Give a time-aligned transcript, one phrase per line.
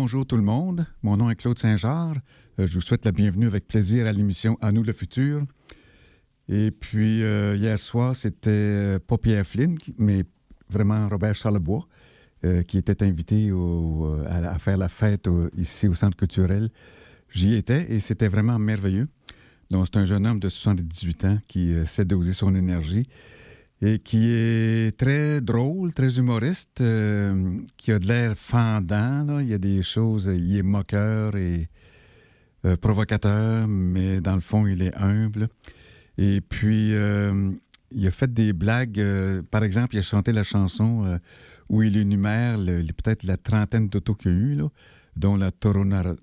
[0.00, 2.20] Bonjour tout le monde, mon nom est Claude Saint-Georges.
[2.60, 5.42] Euh, je vous souhaite la bienvenue avec plaisir à l'émission À nous le futur.
[6.48, 10.22] Et puis euh, hier soir, c'était euh, pas Pierre Flynn, mais
[10.70, 11.84] vraiment Robert Charlebois,
[12.68, 13.50] qui était invité
[14.28, 16.70] à, faire la fête ici au Centre culturel.
[17.32, 19.08] J'y étais et c'était vraiment merveilleux.
[19.72, 23.08] Donc c'est un jeune homme de 78 ans qui sait doser son énergie
[23.80, 29.38] et qui est très drôle, très humoriste, euh, qui a de l'air fendant.
[29.38, 31.68] Il y a des choses, il est moqueur et
[32.64, 35.48] euh, provocateur, mais dans le fond, il est humble.
[36.16, 37.52] Et puis, euh,
[37.92, 39.00] il a fait des blagues.
[39.50, 41.18] par exemple, il a chanté la chanson
[41.68, 44.58] où il énumère peut-être la trentaine d'autos qu'il a eu,
[45.16, 46.16] dont la Toronado.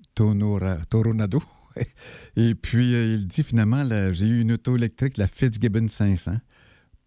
[2.36, 6.36] Et puis, il dit finalement, j'ai eu une auto électrique, la Fitzgibbon 500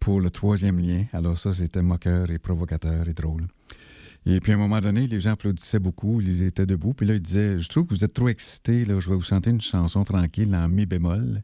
[0.00, 1.04] pour le troisième lien.
[1.12, 3.46] Alors ça, c'était moqueur et provocateur et drôle.
[4.26, 6.92] Et puis à un moment donné, les gens applaudissaient beaucoup, ils étaient debout.
[6.92, 9.22] Puis là, il disait, je trouve que vous êtes trop excités, là, je vais vous
[9.22, 11.42] chanter une chanson tranquille en mi bémol.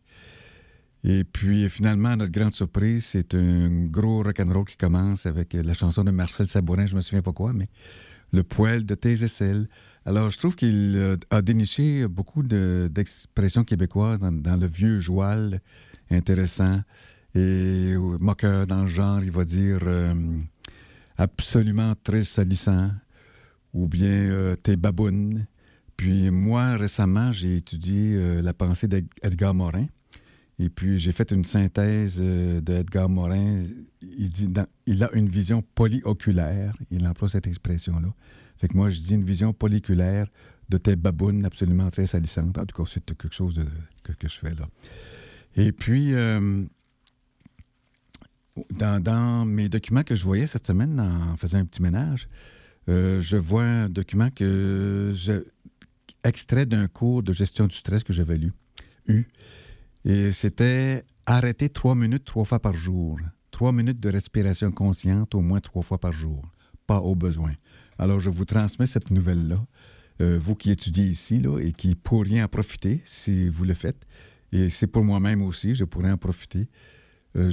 [1.05, 6.03] Et puis finalement, notre grande surprise, c'est un gros rock'n'roll qui commence avec la chanson
[6.05, 7.69] de Marcel Sabourin, je me souviens pas quoi, mais
[8.33, 9.69] Le poil de tes aisselles.
[10.05, 14.99] Alors, je trouve qu'il euh, a déniché beaucoup de- d'expressions québécoises dans, dans le vieux
[14.99, 15.61] joual
[16.11, 16.81] intéressant.
[17.37, 20.15] Et moqueur dans le genre, il va dire euh,
[21.19, 22.91] absolument très salissant,
[23.75, 25.47] ou bien euh, t'es baboune.
[25.99, 29.87] Puis moi, récemment, j'ai étudié euh, la pensée d'Edgar Morin.
[30.59, 33.63] Et puis j'ai fait une synthèse d'Edgar Morin.
[34.01, 34.49] Il, dit
[34.87, 36.75] il a une vision polyoculaire.
[36.91, 38.09] Il emploie cette expression-là.
[38.57, 40.27] Fait que moi, je dis une vision polyculaire
[40.71, 42.57] de tes babounes absolument très salissantes.
[42.57, 43.67] En tout cas, c'est quelque chose de-
[44.03, 44.67] que, je fais là.
[45.57, 46.15] Et puis,
[48.71, 52.29] dans, mes documents que je voyais cette semaine en faisant un petit ménage,
[52.89, 55.45] euh, je vois un document que je,
[56.25, 58.53] extrait d'un cours de gestion du stress que j'avais lu,
[59.07, 59.25] eu.
[60.05, 63.19] Et c'était arrêter trois minutes trois fois par jour.
[63.51, 66.43] Trois minutes de respiration consciente au moins trois fois par jour.
[66.87, 67.53] Pas au besoin.
[67.99, 69.57] Alors, je vous transmets cette nouvelle-là.
[70.21, 74.07] Euh, vous qui étudiez ici là, et qui pourriez en profiter si vous le faites.
[74.53, 76.69] Et c'est pour moi-même aussi, je pourrais en profiter.
[77.37, 77.51] Euh,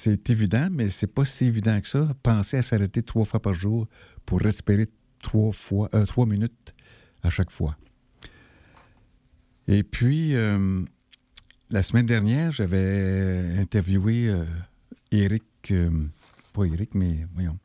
[0.00, 2.08] c'est évident, mais c'est pas si évident que ça.
[2.22, 3.88] Pensez à s'arrêter trois fois par jour
[4.24, 4.86] pour respirer
[5.22, 6.72] trois fois, euh, trois minutes
[7.22, 7.76] à chaque fois.
[9.66, 10.84] Et puis, euh,
[11.70, 14.32] la semaine dernière, j'avais interviewé
[15.10, 15.90] Eric, euh,
[16.52, 17.58] pas Eric, mais voyons,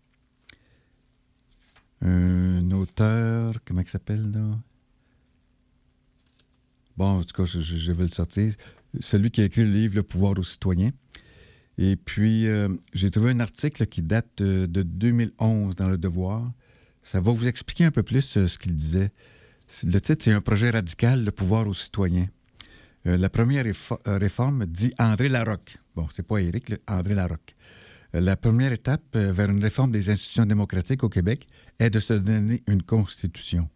[2.01, 4.59] un auteur, comment il s'appelle là?
[6.97, 8.53] Bon, en tout cas, je- je vais le sortir.
[8.99, 10.91] Celui qui a écrit le livre Le pouvoir aux citoyens.
[11.77, 16.51] Et puis, euh, j'ai trouvé un article qui date euh, de 2011 dans Le Devoir.
[17.01, 19.11] Ça va vous expliquer un peu plus euh, ce qu'il disait.
[19.83, 22.27] Le titre, c'est Un projet radical, le pouvoir aux citoyens.
[23.05, 25.77] La première réfo- réforme, dit André Larocque.
[25.95, 27.53] Bon, c'est pas Éric, André Larocque.
[28.13, 31.47] La première étape vers une réforme des institutions démocratiques au Québec
[31.79, 33.67] est de se donner une constitution.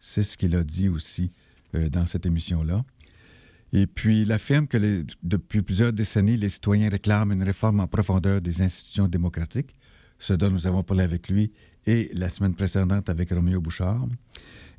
[0.00, 1.30] C'est ce qu'il a dit aussi
[1.72, 2.84] dans cette émission-là.
[3.74, 8.40] Et puis, il affirme que depuis plusieurs décennies, les citoyens réclament une réforme en profondeur
[8.40, 9.74] des institutions démocratiques,
[10.20, 11.52] ce dont nous avons parlé avec lui
[11.84, 14.06] et la semaine précédente avec Roméo Bouchard.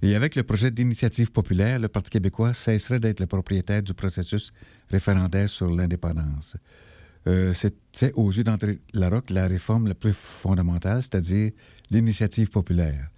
[0.02, 4.54] Et avec le projet d'initiative populaire, le Parti québécois cesserait d'être le propriétaire du processus
[4.90, 6.56] référendaire sur l'indépendance.
[7.28, 11.52] Euh, C'était, aux yeux d'André Larocque, la réforme la plus fondamentale, c'est-à-dire
[11.92, 13.10] l'initiative populaire.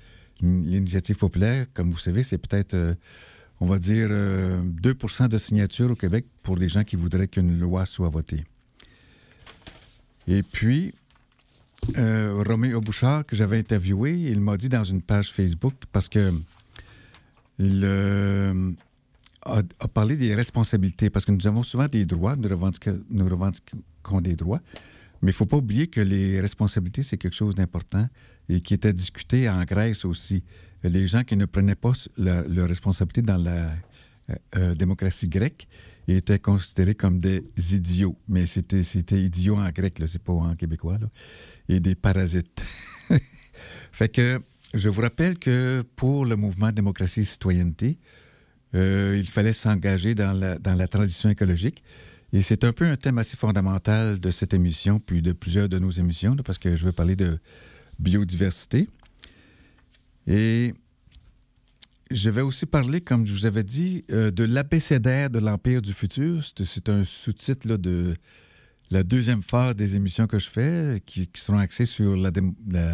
[0.41, 2.95] L'initiative populaire, comme vous savez, c'est peut-être, euh,
[3.59, 7.59] on va dire, euh, 2% de signatures au Québec pour les gens qui voudraient qu'une
[7.59, 8.44] loi soit votée.
[10.27, 10.94] Et puis,
[11.98, 16.31] euh, Roméo Bouchard, que j'avais interviewé, il m'a dit dans une page Facebook, parce que
[17.59, 18.71] il euh,
[19.44, 24.21] a, parlé des responsabilités, parce que nous avons souvent des droits, nous, revendiquons- nous revendiquons
[24.21, 24.59] des droits,
[25.21, 28.07] mais il ne faut pas oublier que les responsabilités, c'est quelque chose d'important
[28.49, 30.44] et qui était discuté en Grèce aussi.
[30.83, 33.71] Les gens qui ne prenaient pas leur responsabilité dans la
[34.29, 35.67] euh, euh, démocratie grecque,
[36.07, 38.17] étaient considérés comme des idiots.
[38.27, 38.81] Mais c'était,
[39.21, 40.97] idiot en grec, c'est pas en québécois.
[41.69, 42.65] Et des parasites.
[43.91, 44.41] fait que
[44.73, 47.97] je vous rappelle que pour le mouvement démocratie et citoyenneté,
[48.75, 51.83] euh, il fallait s'engager dans la, dans la transition écologique.
[52.33, 55.79] Et c'est un peu un thème assez fondamental de cette émission, puis de plusieurs de
[55.79, 57.39] nos émissions, parce que je vais parler de
[57.99, 58.88] biodiversité.
[60.27, 60.73] Et
[62.11, 65.94] je vais aussi parler, comme je vous avais dit, euh, de l'abécédaire de l'Empire du
[65.94, 66.44] futur.
[66.63, 68.13] C'est, un sous-titre de
[68.91, 72.31] la deuxième phase des émissions que je fais, qui, seront axées sur la,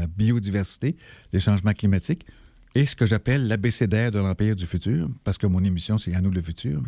[0.08, 0.96] biodiversité,
[1.32, 2.26] les changements climatiques,
[2.76, 6.22] et ce que j'appelle l'abécédaire de l'Empire du futur, parce que mon émission, c'est À
[6.22, 6.82] nous le futur.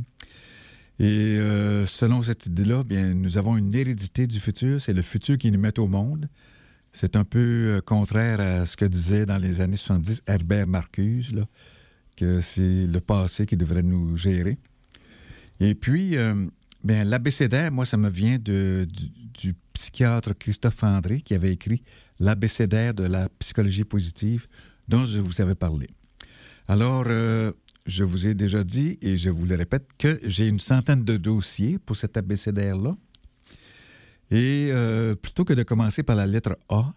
[0.97, 2.81] Et euh, selon cette idée-là,
[3.13, 6.27] nous avons une hérédité du futur, c'est le futur qui nous met au monde.
[6.95, 11.35] C'est un peu euh, contraire à ce que disait dans les années 70 Herbert Marcuse,
[12.15, 14.57] que c'est le passé qui devrait nous gérer.
[15.59, 16.47] Et puis, euh,
[16.85, 18.87] bien, l'abécédaire, moi, ça me vient du
[19.73, 21.83] psychiatre Christophe André qui avait écrit
[22.17, 24.47] L'abécédaire de la psychologie positive
[24.87, 25.87] dont je vous avais parlé.
[26.69, 27.51] Alors, euh,
[27.85, 31.17] je vous ai déjà dit, et je vous le répète, que j'ai une centaine de
[31.17, 32.95] dossiers pour cet abécédaire-là.
[34.31, 36.93] Et euh, plutôt que de commencer par la lettre A,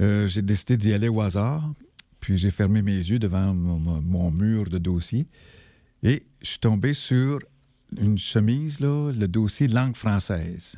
[0.00, 1.72] euh, j'ai décidé d'y aller au hasard.
[2.20, 5.26] Puis j'ai fermé mes yeux devant mon, mur de dossiers.
[6.02, 7.38] Et je suis tombé sur
[7.98, 10.76] une chemise, là, le dossier langue française.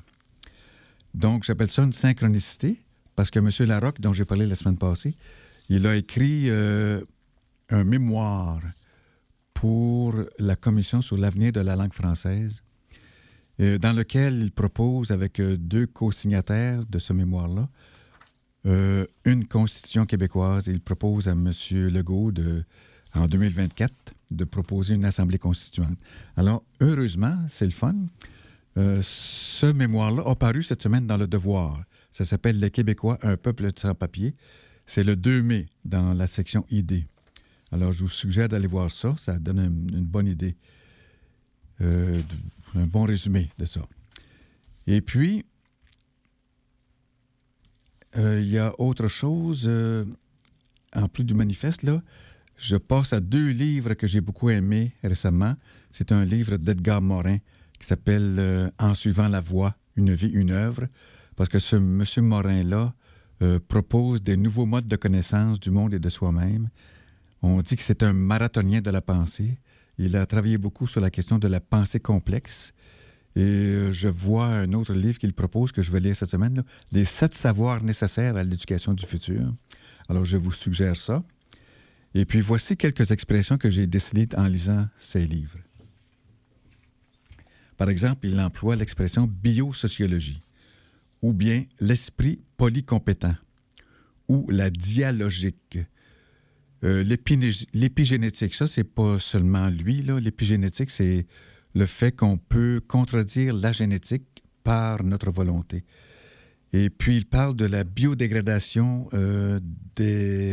[1.14, 2.80] Donc, j'appelle ça une synchronicité
[3.16, 3.50] parce que M.
[3.66, 5.16] Larocque, dont j'ai parlé la semaine passée,
[5.68, 7.00] il a écrit euh,
[7.70, 8.60] un mémoire
[9.54, 12.62] pour la Commission sur l'avenir de la langue française,
[13.58, 17.68] dans lequel il propose, avec euh, deux co-signataires de ce mémoire-là,
[18.66, 20.66] euh, une constitution québécoise.
[20.66, 21.52] Il propose à M.
[21.70, 22.64] Legault, de,
[23.14, 23.92] en 2024,
[24.30, 25.98] de proposer une assemblée constituante.
[26.36, 27.94] Alors, heureusement, c'est le fun.
[28.76, 31.82] Euh, ce mémoire-là a paru cette semaine dans Le Devoir.
[32.10, 34.34] Ça s'appelle Les Québécois, un peuple sans papier.
[34.86, 37.04] C'est le 2 mai dans la section ID.
[37.72, 39.14] Alors, je vous suggère d'aller voir ça.
[39.18, 40.56] Ça donne une, bonne idée,
[41.80, 42.20] euh,
[42.74, 43.80] un bon résumé de ça.
[44.86, 45.44] Et puis,
[48.16, 50.04] euh, il y a autre chose, euh,
[50.94, 52.02] en plus du manifeste, là,
[52.56, 55.54] je passe à deux livres que j'ai beaucoup aimés récemment.
[55.90, 57.38] C'est un livre d'Edgar Morin
[57.78, 60.88] qui s'appelle euh, En suivant la voie, une vie, une œuvre,
[61.36, 62.94] parce que ce monsieur Morin-là
[63.68, 66.70] propose des nouveaux modes de connaissance du monde et de soi-même.
[67.40, 69.60] On dit que c'est un marathonien de la pensée.
[69.98, 72.72] Il a travaillé beaucoup sur la question de la pensée complexe.
[73.34, 76.64] Et euh, je vois un autre livre qu'il propose que je vais lire cette semaine,
[76.92, 79.52] Les sept savoirs nécessaires à l'éducation du futur.
[80.08, 81.22] Alors, je vous suggère ça.
[82.14, 85.58] Et puis, voici quelques expressions que j'ai décelées en lisant ces livres.
[87.76, 90.40] Par exemple, il emploie l'expression biosociologie,
[91.22, 93.34] ou bien l'esprit polycompétent,
[94.28, 95.78] ou la dialogique.
[96.84, 100.02] Euh, l'épi- L'épigénétique, ça, c'est pas seulement lui.
[100.02, 101.26] L'épigénétique, c'est
[101.74, 105.84] le fait qu'on peut contredire la génétique par notre volonté.
[106.72, 109.58] Et puis, il parle de la biodégradation euh,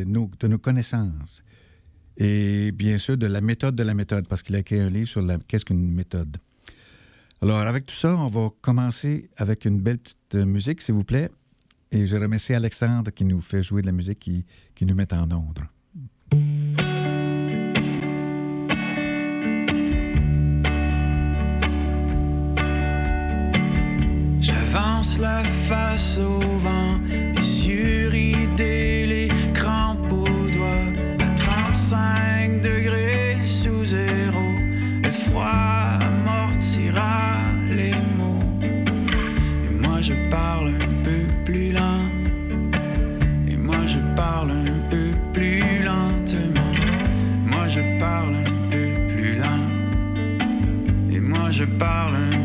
[0.06, 1.42] nos- de nos connaissances.
[2.18, 5.08] Et bien sûr, de la méthode de la méthode, parce qu'il a écrit un livre
[5.10, 6.38] sur la- qu'est-ce qu'une méthode.
[7.42, 11.04] Alors, avec tout ça, on va commencer avec une belle petite euh, musique, s'il vous
[11.04, 11.30] plaît.
[11.92, 15.14] Et je remercie Alexandre qui nous fait jouer de la musique qui, qui nous met
[15.14, 15.64] en ordre.
[25.18, 30.92] La face au vent, les yeux ridés, les crampes aux doigts.
[31.20, 34.44] À 35 degrés sous zéro,
[35.02, 37.38] le froid amortira
[37.70, 38.44] les mots.
[38.62, 42.10] Et moi je parle un peu plus lent.
[43.48, 46.74] Et moi je parle un peu plus lentement.
[47.46, 49.66] Moi je parle un peu plus lent.
[51.10, 52.45] Et moi je parle un peu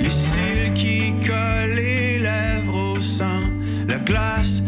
[0.00, 3.42] les cils qui collent les lèvres au sang,
[3.86, 4.61] la glace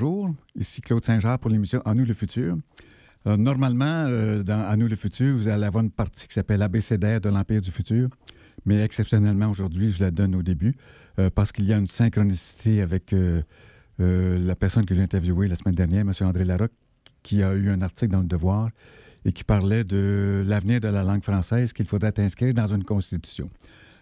[0.00, 2.56] Rebonjour, ici Claude Saint-Jean pour l'émission À nous le futur.
[3.26, 6.62] Euh, normalement, euh, dans À nous le futur, vous allez avoir une partie qui s'appelle
[6.62, 8.08] ABCDR de l'Empire du futur,
[8.64, 10.74] mais exceptionnellement aujourd'hui, je la donne au début
[11.18, 13.42] euh, parce qu'il y a une synchronicité avec euh,
[13.98, 16.12] la personne que j'ai interviewée la semaine dernière, M.
[16.22, 16.72] André Larocque,
[17.22, 18.70] qui a eu un article dans Le Devoir
[19.26, 23.50] et qui parlait de l'avenir de la langue française qu'il faudrait inscrire dans une constitution.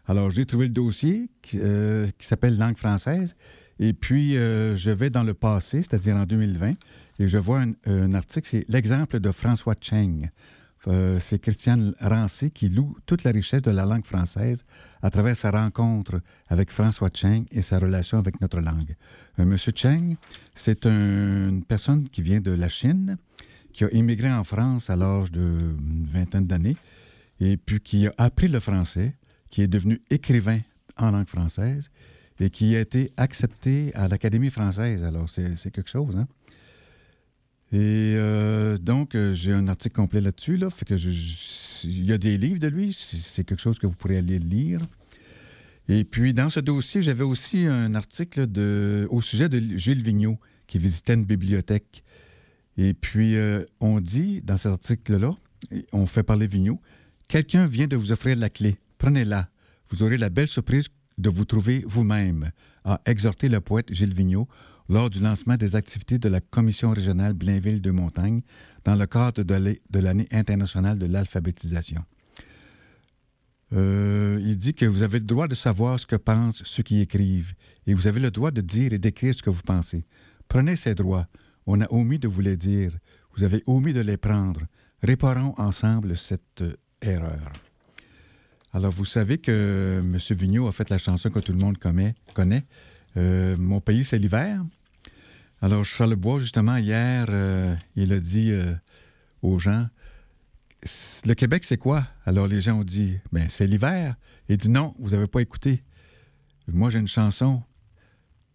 [0.07, 1.59] Alors, j'ai trouvé le dossier qui
[2.21, 3.35] s'appelle Langue française
[3.79, 6.75] et puis, euh, je vais dans le passé, c'est-à-dire en 2020,
[7.21, 10.31] et je vois un, article, c'est l'exemple de François Cheng.
[10.87, 14.65] Euh, c'est Christiane Rancé qui loue toute la richesse de la langue française
[15.03, 18.95] à travers sa rencontre avec François Cheng et sa relation avec notre langue.
[19.41, 20.15] Euh, Monsieur Cheng,
[20.55, 23.17] c'est un- une personne qui vient de la Chine,
[23.73, 26.77] qui a immigré en France à l'âge d'une vingtaine d'années,
[27.41, 29.13] et puis qui a appris le français,
[29.51, 30.61] qui est devenu écrivain
[30.97, 31.91] en langue française,
[32.41, 35.03] et qui a été accepté à l'Académie française.
[35.05, 36.29] Alors, c'est quelque chose, hein?
[37.71, 40.69] Et euh, donc, euh, j'ai un article complet là-dessus, là,
[41.85, 44.81] il y a des livres de lui, c'est quelque chose que vous pourrez aller lire.
[45.89, 48.47] Et puis, dans ce dossier, j'avais aussi un article
[49.11, 52.03] au sujet de Gilles Vigneault, qui visitait une bibliothèque.
[52.79, 55.37] Et puis, euh, on dit, dans cet article-là,
[55.93, 56.81] on fait parler Vigneault,
[57.27, 59.51] quelqu'un vient de vous offrir la clé, prenez-la.
[59.91, 62.51] Vous aurez la belle surprise de vous trouver vous-même,
[62.85, 64.49] a exhorté le poète Gilles Vigneault
[64.89, 68.41] lors du lancement des activités de la Commission régionale Blainville de Montagne
[68.85, 72.03] dans le cadre de l'année- de l'année internationale de l'alphabétisation.
[73.75, 77.01] Euh, il dit que vous avez le droit de savoir ce que pensent ceux qui
[77.01, 77.53] écrivent
[77.87, 80.07] et vous avez le droit de dire et d'écrire ce que vous pensez.
[80.49, 81.27] Prenez ces droits.
[81.67, 82.97] On a omis de vous les dire.
[83.37, 84.63] Vous avez omis de les prendre.
[85.03, 87.53] Réparons ensemble cette euh, erreur.
[88.73, 90.19] Alors, vous savez que M.
[90.37, 92.15] Vigneault a fait la chanson que tout le monde connaît.
[93.17, 94.63] Euh, Mon pays, c'est l'hiver.
[95.63, 98.75] Alors, Charles Bois, justement, hier, euh, il a dit euh,
[99.43, 99.89] aux gens
[101.25, 102.07] Le Québec, c'est quoi?
[102.27, 104.17] Alors, les gens ont dit Ben, c'est l'hiver.
[104.49, 105.83] Il dit Non, vous n'avez pas écouté.
[106.69, 107.63] Moi, j'ai une chanson.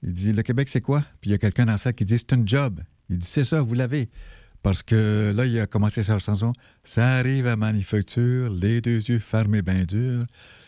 [0.03, 1.01] Il dit Le Québec, c'est quoi?
[1.21, 2.81] Puis il y a quelqu'un dans ça qui dit C'est un job.
[3.09, 4.09] Il dit C'est ça, vous l'avez.
[4.63, 6.53] Parce que là, il a commencé sa chanson.
[6.83, 10.25] Ça arrive à manufacture, les deux yeux fermés bien durs.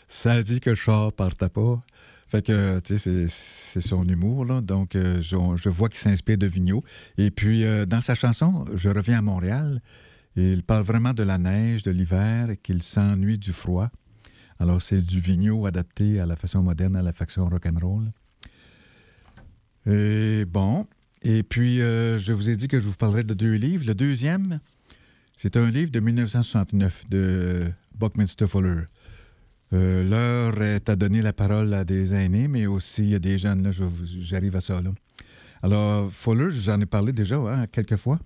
[0.07, 1.79] Ça dit que le char parte pas.
[2.27, 4.59] Fait que, tu sais, c'est- son humour, là.
[4.59, 6.83] Donc, euh, je, vois qu'il s'inspire de Vigneault.
[7.17, 9.79] Et puis, euh, dans sa chanson, Je reviens à Montréal,
[10.35, 13.89] il parle vraiment de la neige, de l'hiver, qu'il s'ennuie du froid.
[14.59, 18.11] Alors, c'est du Vigneault adapté à la façon moderne, à la façon rock'n'roll.
[19.85, 20.87] Et bon,
[21.21, 23.85] et puis, euh, je vous ai dit que je vous parlerai de deux livres.
[23.87, 24.59] Le deuxième,
[25.37, 27.63] c'est un livre de 1969 de
[27.97, 28.83] Buckminster Fuller.
[29.73, 33.63] Euh, L'heure est à donner la parole à des aînés, mais aussi a des jeunes,
[33.63, 33.71] là,
[34.19, 34.81] j'arrive à ça.
[35.63, 38.19] Alors, Fuller, j'en ai parlé déjà hein, quelques fois.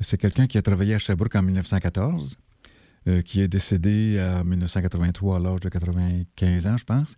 [0.00, 2.36] C'est quelqu'un qui a travaillé à Sherbrooke en 1914,
[3.08, 7.16] euh, qui est décédé en 1983 à l'âge de 95 ans, je pense.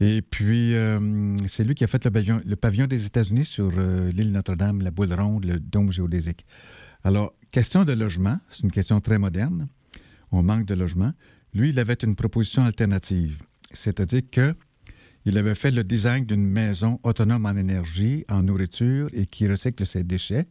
[0.00, 4.32] Et puis, euh, c'est lui qui a fait le pavillon, des États-Unis sur euh, l'île
[4.32, 6.44] Notre-Dame, la boule ronde, le dôme géodésique.
[7.04, 9.66] Alors, question de logement, c'est une question très moderne.
[10.32, 11.12] On manque de logement.
[11.54, 14.54] Lui, il avait une proposition alternative, c'est-à-dire que
[15.24, 19.86] il avait fait le design d'une maison autonome en énergie, en nourriture et qui recycle
[19.86, 20.48] ses déchets.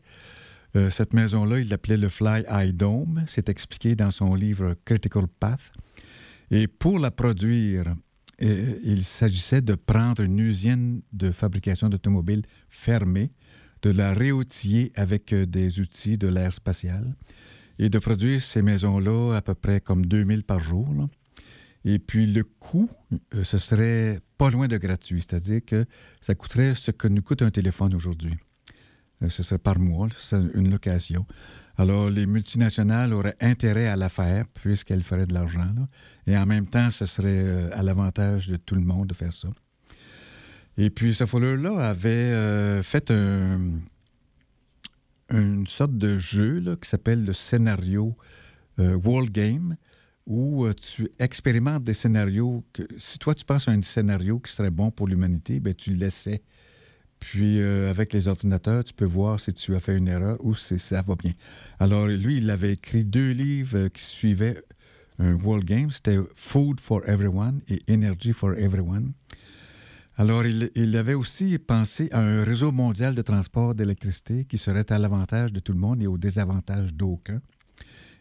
[0.78, 3.24] Euh, cette maison-là, il l'appelait le Fly Eye Dome.
[3.28, 5.74] C'est expliqué dans son livre Critical Path.
[6.50, 7.96] Et pour la produire,
[8.42, 13.32] euh, il s'agissait de prendre une usine de fabrication d'automobiles fermée,
[13.82, 17.16] de la réoutiller avec euh, des outils de l'air spatial
[17.78, 20.88] et de produire ces maisons-là à peu près comme 2000 par jour.
[21.84, 22.90] Et puis le coût,
[23.36, 25.86] euh, ce serait pas loin de gratuit, c'est-à-dire que
[26.20, 28.36] ça coûterait ce que nous coûte un téléphone aujourd'hui.
[29.28, 31.28] Ce serait par mois, c'est une location.
[31.78, 35.68] Alors les multinationales auraient intérêt à la faire puisqu'elles feraient de l'argent.
[36.32, 39.34] Et en même temps, ce serait euh, à l'avantage de tout le monde de faire
[39.34, 39.50] ça.
[40.78, 43.80] Et puis ce Fuller-là avait euh, fait un-
[45.30, 48.16] une sorte de jeu là, qui s'appelle le scénario
[48.80, 49.76] euh, World Game,
[50.26, 54.72] où tu expérimentes des scénarios que si toi tu penses à un scénario qui serait
[54.72, 56.42] bon pour l'humanité, ben tu l'essaies.
[57.20, 60.80] Puis avec les ordinateurs, tu peux voir si tu as fait une erreur ou si
[60.80, 61.34] ça va bien.
[61.80, 64.64] Alors lui, il avait écrit deux livres qui suivaient
[65.20, 65.92] un World Game.
[65.92, 69.14] C'était Food for Everyone et Energy for Everyone.
[70.18, 74.92] Alors, il, il avait aussi pensé à un réseau mondial de transport d'électricité qui serait
[74.92, 77.42] à l'avantage de tout le monde et au désavantage d'aucun.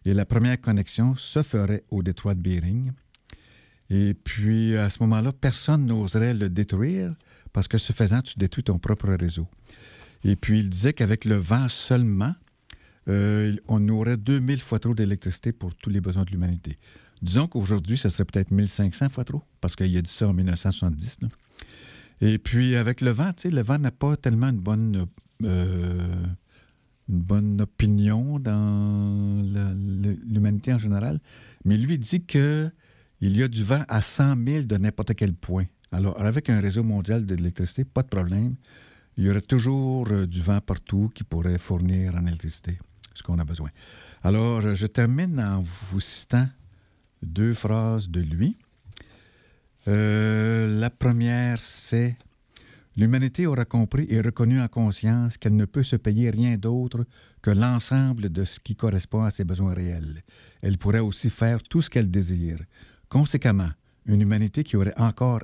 [0.07, 2.93] Et la première connexion se ferait au détroit de Bering.
[3.91, 7.15] Et puis, à ce moment-là, personne n'oserait le détruire
[7.53, 9.47] parce que ce faisant, tu détruis ton propre réseau.
[10.25, 12.35] Et puis, il disait qu'avec le vent seulement,
[13.11, 16.79] euh, on aurait 2000 fois trop d'électricité pour tous les besoins de l'humanité.
[17.23, 21.19] Disons qu'aujourd'hui, ce serait peut-être 1500 fois trop, parce qu'il a dit ça en 1970.
[21.23, 21.29] là.
[22.21, 25.07] Et puis, avec le vent, tu sais, le vent n'a pas tellement une bonne,
[25.43, 26.27] euh,
[27.61, 29.43] opinion dans
[30.29, 31.19] l'humanité en général.
[31.65, 32.71] Mais lui dit que
[33.21, 35.67] il y a du vent à 100 000 de n'importe quel point.
[35.93, 38.55] Alors, avec un réseau mondial d'électricité, pas de problème.
[39.17, 42.79] Il y aurait toujours euh, du vent partout qui pourrait fournir en électricité
[43.15, 43.71] ce qu'on a besoin.
[44.23, 46.49] Alors, je termine en vous citant
[47.23, 48.57] deux phrases de lui.
[49.89, 52.17] Euh, la première, c'est
[52.97, 57.07] L'humanité aura compris et reconnu en conscience qu'elle ne peut se payer rien d'autre
[57.41, 60.23] que l'ensemble de ce qui correspond à ses besoins réels.
[60.61, 62.59] Elle pourrait aussi faire tout ce qu'elle désire.
[63.09, 63.71] Conséquemment,
[64.07, 65.41] une humanité qui aurait encore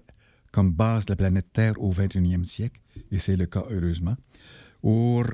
[0.53, 4.17] comme base la planète Terre au 21e siècle, et c'est le cas heureusement,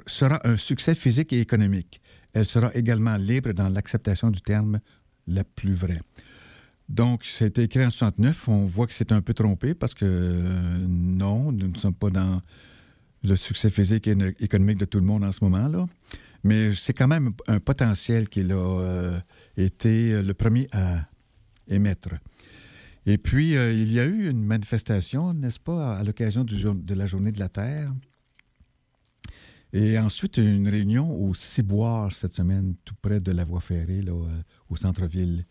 [0.07, 2.01] sera un succès physique et économique.
[2.33, 4.81] Elle sera également libre dans l'acceptation du terme
[5.27, 6.01] la plus vraie.
[6.89, 8.49] Donc, c'était écrit en 69.
[8.49, 12.11] On voit que c'est un peu trompé parce que euh, non, nous ne sommes pas
[12.11, 12.43] dans
[13.23, 15.87] le succès physique et no- économique de tout le monde en ce moment-là.
[16.45, 19.21] Mais c'est quand même un potentiel qu'il a euh,
[19.57, 21.07] été euh, le premier à
[21.69, 22.11] émettre.
[23.07, 27.33] Et puis, il y a eu une manifestation, n'est-ce pas, à l'occasion de la Journée
[27.33, 27.89] de la Terre.
[29.73, 34.13] Et ensuite, une réunion au Ciboire cette semaine, tout près de la voie ferrée, là,
[34.13, 35.47] euh, au centre-ville.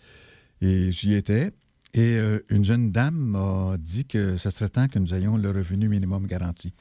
[0.62, 1.52] Et j'y étais.
[1.94, 5.50] Et euh, une jeune dame m'a dit que ce serait temps que nous ayons le
[5.50, 6.74] revenu minimum garanti.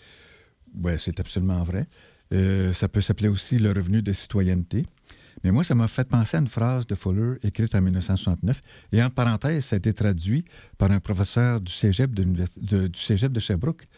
[0.74, 1.88] Ben, c'est absolument vrai.
[2.32, 4.86] Euh, ça peut s'appeler aussi le revenu de citoyenneté.
[5.42, 8.60] Mais moi, ça m'a fait penser à une phrase de Fuller écrite en 1969.
[8.92, 10.44] Et en parenthèse, ça a été traduit
[10.76, 12.22] par un professeur du cégep de,
[12.60, 13.88] de- du cégep de Sherbrooke.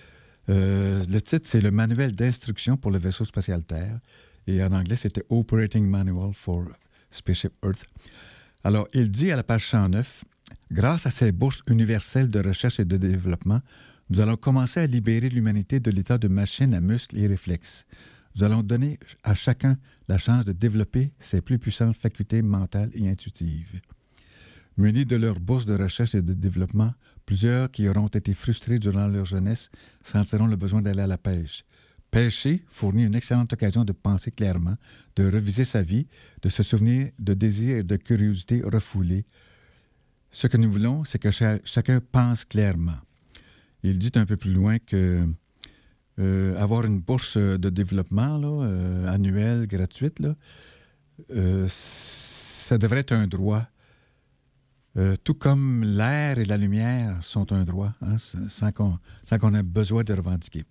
[0.49, 4.01] Euh, le titre, c'est le Manuel d'instruction pour le vaisseau spatial Terre.
[4.47, 6.65] Et en anglais, c'était Operating Manual for
[7.11, 7.87] Spaceship Earth.
[8.65, 10.25] Alors, il dit à la page 109
[10.71, 13.61] Grâce à ces bourses universelles de recherche et de développement,
[14.11, 17.87] nous allons commencer à libérer l'humanité de l'état de machine à muscles et réflexes.
[18.35, 19.79] Nous allons donner à chacun
[20.09, 23.81] la chance de développer ses plus puissantes facultés mentales et intuitives.
[24.77, 26.95] Munis de leurs bourses de recherche et de développement,
[27.27, 29.71] plusieurs qui auront été frustrés durant leur jeunesse
[30.03, 31.65] sentiront le besoin d'aller à la pêche.
[32.11, 34.77] Pêcher fournit une excellente occasion de penser clairement,
[35.17, 36.07] de reviser sa vie,
[36.43, 39.25] de se souvenir de désirs et de curiosités refoulés.
[40.31, 42.99] Ce que nous voulons, c'est que cha- chacun pense clairement.
[43.83, 45.27] Il dit un peu plus loin que
[46.19, 50.19] euh, avoir une bourse de développement euh, annuelle, gratuite,
[51.31, 53.67] euh, ça devrait être un droit.
[54.99, 60.05] Euh, tout comme l'air et la lumière sont un droit, hein, sans qu'on ait besoin
[60.05, 60.65] de revendiquer.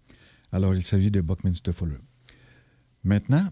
[0.51, 1.97] Alors, il s'agit de Buckminster Fuller.
[3.03, 3.49] Maintenant,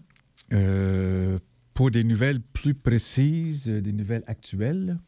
[0.52, 1.38] euh,
[1.74, 4.98] pour des nouvelles plus précises, euh, des nouvelles actuelles,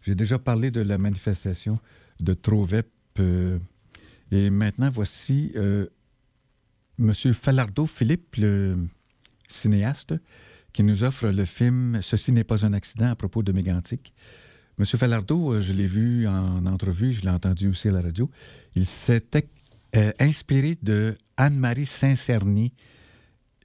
[0.00, 1.78] j'ai déjà parlé de la manifestation
[2.18, 2.88] de Trovep.
[4.32, 7.12] et maintenant, voici M.
[7.12, 8.88] Falardeau Philippe, le
[9.46, 10.14] cinéaste,
[10.72, 14.12] qui nous offre le film Ceci n'est pas un accident à propos de Mégantic.
[14.78, 14.84] M.
[14.86, 18.28] Falardeau, euh, je l'ai vu en entrevue, je l'ai entendu aussi à la radio.
[18.74, 19.48] Il s'était
[19.96, 22.72] euh, inspiré de Anne-Marie Saint-Cerny,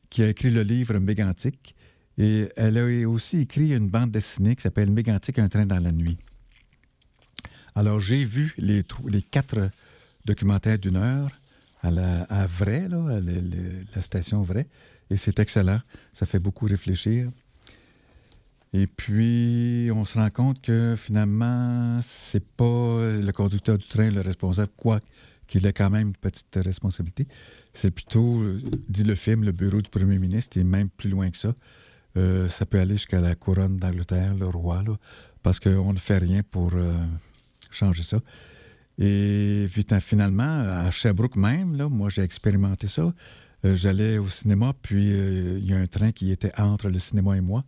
[0.09, 1.75] qui a écrit le livre Mégantic.
[2.17, 5.91] Et elle a aussi écrit une bande dessinée qui s'appelle Mégantic, un train dans la
[5.91, 6.17] nuit.
[7.75, 8.83] Alors, j'ai vu les,
[9.29, 9.69] quatre
[10.25, 11.29] documentaires d'une heure
[11.83, 13.19] à, à Vrai, la-
[13.95, 14.67] la station Vrai,
[15.09, 15.79] et c'est excellent.
[16.13, 17.29] Ça fait beaucoup réfléchir.
[18.73, 24.21] Et puis, on se rend compte que finalement, c'est pas le conducteur du train le
[24.21, 24.99] responsable, quoi
[25.47, 27.27] qu'il ait quand même une petite responsabilité.
[27.73, 28.43] C'est plutôt,
[28.89, 31.53] dit le film, le bureau du premier ministre, et même plus loin que ça.
[32.17, 34.97] Euh, ça peut aller jusqu'à la couronne d'Angleterre, le roi, là,
[35.43, 36.93] parce qu'on ne fait rien pour euh,
[37.71, 38.19] changer ça.
[38.99, 39.67] Et
[40.01, 43.13] finalement, à Sherbrooke même, là, moi j'ai expérimenté ça.
[43.67, 46.99] Euh, J'allais au cinéma, puis euh, il y a un train qui était entre le
[46.99, 47.63] cinéma et moi.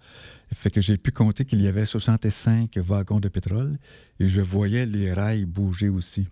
[0.54, 3.78] Fait que j'ai pu compter qu'il y avait 65 wagons de pétrole
[4.20, 6.28] et je voyais les rails bouger aussi.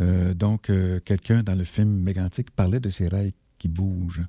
[0.00, 0.70] Euh, donc,
[1.04, 4.26] quelqu'un dans le film Mégantic parlait de ces rails qui bougent.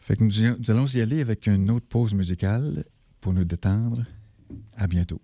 [0.00, 2.84] Fait que nous allons y aller avec une autre pause musicale
[3.20, 4.04] pour nous détendre.
[4.76, 5.20] À bientôt.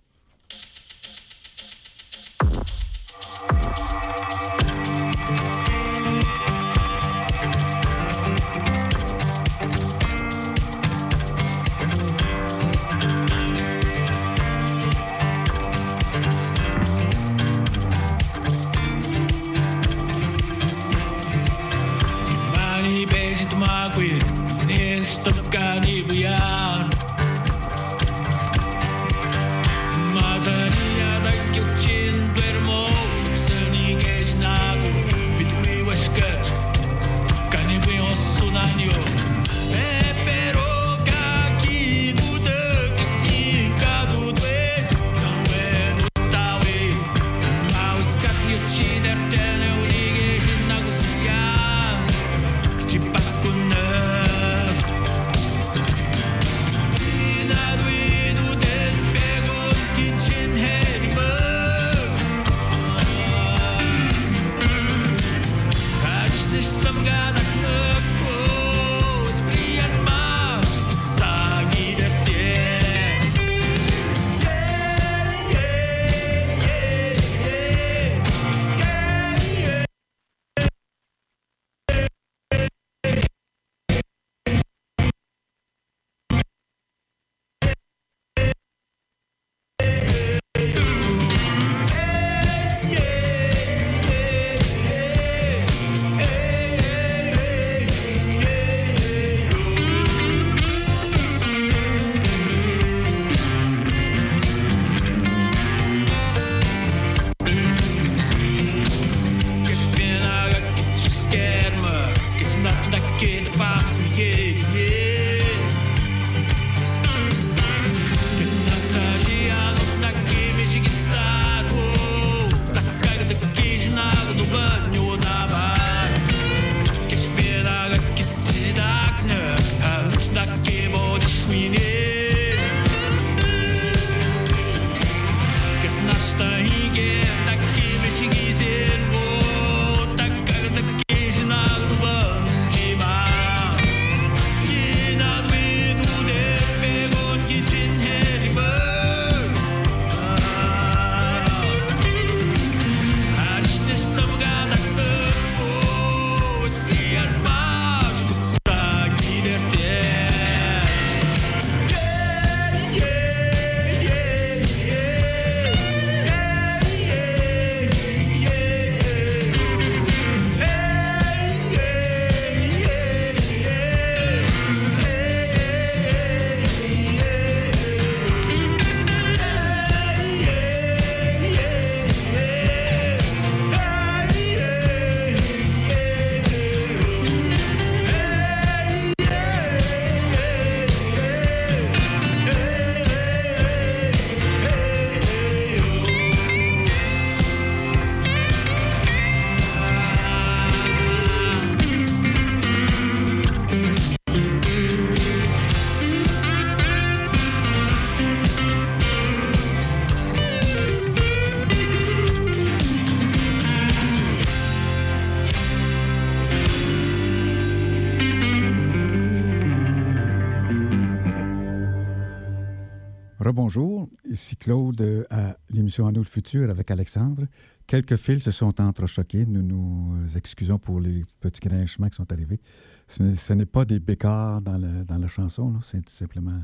[224.31, 227.47] Ici Claude euh, à l'émission À nous le futur avec Alexandre.
[227.87, 229.45] Quelques fils se sont entrechoqués.
[229.47, 232.61] Nous nous euh, excusons pour les petits grinchements qui sont arrivés.
[233.09, 236.62] Ce n'est pas des bécards dans, dans la chanson, c'est simplement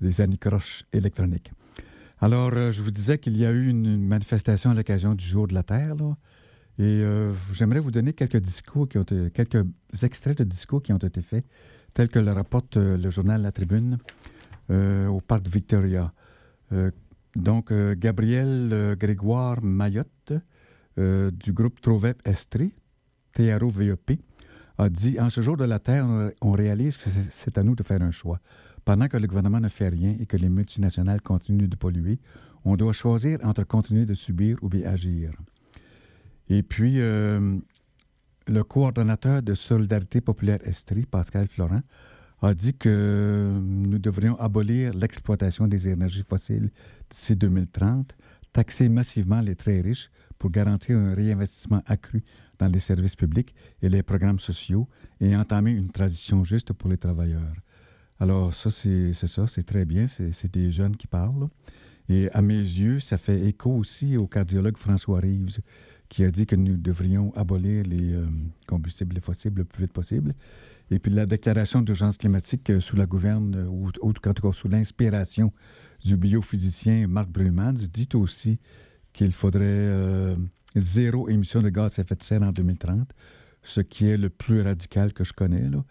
[0.00, 1.50] des anicroches électroniques.
[2.20, 5.46] Alors, euh, je vous disais qu'il y a eu une manifestation à l'occasion du Jour
[5.46, 5.96] de la Terre.
[6.78, 7.02] et
[7.52, 9.64] j'aimerais vous donner quelques discours qui ont quelques
[10.02, 11.46] extraits de discours qui ont été faits,
[11.94, 13.98] tels que le rapporte le journal La Tribune.
[14.70, 16.12] Euh, au parc Victoria.
[16.72, 16.90] Euh,
[17.36, 20.32] donc, euh, Gabriel Grégoire Mayotte
[20.96, 22.74] du groupe Trovep Estrie,
[23.32, 24.20] TRO VEP,
[24.76, 26.06] a dit En ce jour de la Terre,
[26.42, 28.38] on réalise que c'est à nous de faire un choix.
[28.84, 32.18] Pendant que le gouvernement ne fait rien et que les multinationales continuent de polluer,
[32.66, 35.32] on doit choisir entre continuer de subir ou bien agir.
[36.50, 37.62] Et puis, le
[38.68, 41.82] coordonnateur de Solidarité populaire Estrie, Pascal Florent,
[42.42, 46.70] a dit que nous devrions abolir l'exploitation des énergies fossiles
[47.10, 48.16] d'ici 2030,
[48.52, 52.22] taxer massivement les très riches pour garantir un réinvestissement accru
[52.58, 54.88] dans les services publics et les programmes sociaux
[55.20, 57.54] et entamer une transition juste pour les travailleurs.
[58.18, 61.48] Alors ça, c'est ça, c'est très bien, c'est des jeunes qui parlent.
[62.08, 65.60] Et à mes yeux, ça fait écho aussi au cardiologue François Reeves,
[66.08, 68.26] qui a dit que nous devrions abolir les euh,
[68.66, 70.34] combustibles fossiles le plus vite possible.
[70.90, 74.52] Et puis la déclaration d'urgence climatique euh, sous la gouverne, euh, ou, en tout cas
[74.52, 75.52] sous l'inspiration
[76.04, 78.58] du biophysicien Marc Brulmans, dit aussi
[79.12, 80.36] qu'il faudrait euh,
[80.74, 83.08] zéro émission de gaz à effet de serre en 2030,
[83.62, 85.68] ce qui est le plus radical que je connais.
[85.68, 85.84] Là.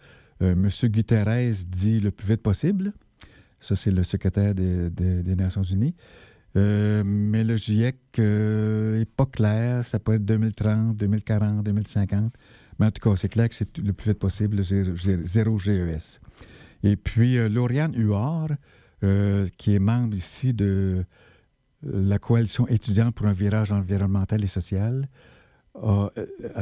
[0.54, 2.94] Monsieur Guterres dit le plus vite possible.
[3.60, 5.94] Ça, c'est le secrétaire des, Nations Unies.
[6.54, 9.84] mais le GIEC n'est pas clair.
[9.84, 12.32] Ça peut être 2030, 2040, 2050.
[12.80, 16.18] Mais en tout cas, c'est clair que c'est le plus vite possible, zéro GES.
[16.82, 18.52] Et puis, euh, Lauriane Huard,
[19.04, 21.04] euh, qui est membre ici de
[21.82, 25.08] la coalition étudiante pour un virage environnemental et social
[25.74, 26.10] à,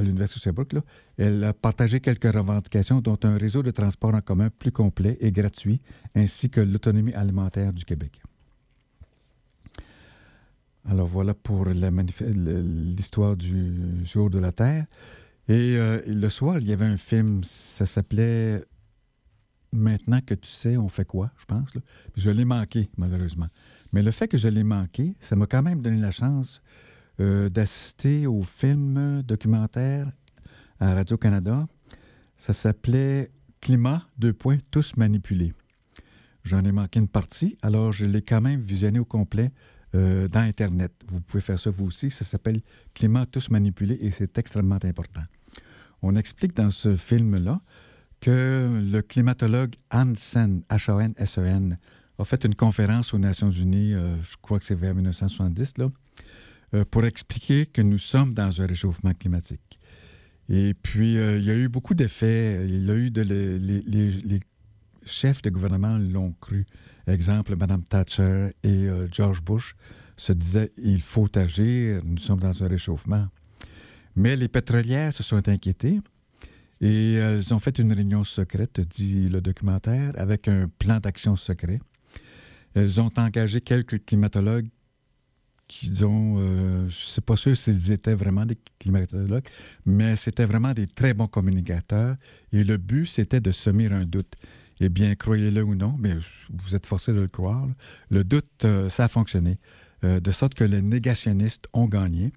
[0.02, 0.74] l'Université de Sherbrooke,
[1.16, 5.30] elle a partagé quelques revendications, dont un réseau de transport en commun plus complet et
[5.30, 5.80] gratuit,
[6.16, 8.20] ainsi que l'autonomie alimentaire du Québec.
[10.84, 14.86] Alors voilà pour l'histoire du jour de la Terre.
[15.48, 18.62] Et euh, le soir, il y avait un film, ça s'appelait
[19.72, 21.72] Maintenant que tu sais, on fait quoi, je pense.
[22.16, 23.48] Je l'ai manqué, malheureusement.
[23.92, 26.62] Mais le fait que je l'ai manqué, ça m'a quand même donné la chance
[27.20, 30.10] euh, d'assister au film documentaire
[30.80, 31.66] à Radio-Canada.
[32.38, 33.30] Ça s'appelait
[33.60, 35.52] Climat, deux points, tous manipulés.
[36.44, 39.50] J'en ai manqué une partie, alors je l'ai quand même visionné au complet
[39.94, 40.92] euh, dans Internet.
[41.08, 42.10] Vous pouvez faire ça vous aussi.
[42.10, 42.62] Ça s'appelle
[42.94, 45.24] Climat, tous manipulés et c'est extrêmement important
[46.02, 47.60] on explique dans ce film-là
[48.20, 51.78] que le climatologue Hansen, H-A-N-S-E-N,
[52.18, 55.88] a fait une conférence aux Nations Unies, euh, je crois que c'est vers 1970, là,
[56.74, 59.78] euh, pour expliquer que nous sommes dans un réchauffement climatique.
[60.48, 62.66] Et puis, euh, il y a eu beaucoup d'effets.
[62.66, 64.40] Il y a eu de, les,
[65.04, 66.66] chefs de gouvernement l'ont cru.
[67.06, 69.74] Exemple, Mme Thatcher et George Bush
[70.18, 73.28] se disaient il faut agir, nous sommes dans un réchauffement.
[74.16, 76.00] Mais les pétrolières se sont inquiétées
[76.80, 81.80] et elles ont fait une réunion secrète, dit le documentaire, avec un plan d'action secret.
[82.74, 84.68] Elles ont engagé quelques climatologues
[85.66, 89.46] qui ont, euh, je ne sais pas sûr s'ils étaient vraiment des climatologues,
[89.84, 92.16] mais c'était vraiment des très bons communicateurs.
[92.52, 94.34] Et le but, c'était de semer un doute.
[94.80, 96.14] Eh bien, croyez-le ou non, mais
[96.50, 97.68] vous êtes forcé de le croire,
[98.10, 99.58] le doute, euh, ça a fonctionné.
[100.04, 102.32] Euh, de sorte que les négationnistes ont gagné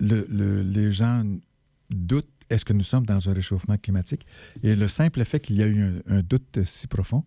[0.00, 1.24] les gens
[1.90, 4.26] doutent est-ce que nous sommes dans un réchauffement climatique?
[4.62, 7.24] Et le simple fait qu'il y a eu un, doute si profond,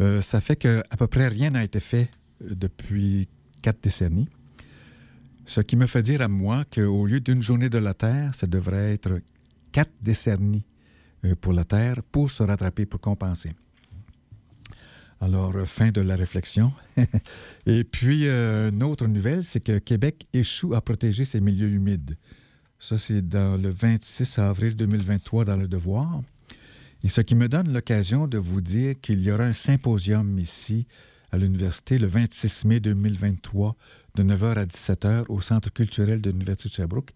[0.00, 2.10] euh, ça fait qu'à peu près rien n'a été fait
[2.42, 3.28] euh, depuis
[3.62, 4.28] quatre décennies.
[5.46, 8.46] Ce qui me fait dire à moi qu'au lieu d'une journée de la Terre, ça
[8.46, 9.20] devrait être
[9.72, 10.64] quatre décennies
[11.24, 13.54] euh, pour la Terre pour se rattraper, pour compenser.
[15.20, 16.72] Alors, euh, fin de la réflexion.
[17.66, 22.16] Et puis, euh, une autre nouvelle, c'est que Québec échoue à protéger ses milieux humides.
[22.78, 26.20] Ça, c'est dans le 26 avril 2023 dans Le Devoir.
[27.02, 30.86] Et ce qui me donne l'occasion de vous dire qu'il y aura un symposium ici
[31.30, 33.76] à l'université le 26 mai 2023
[34.16, 37.12] de 9h à 17h au Centre culturel de l'Université de Sherbrooke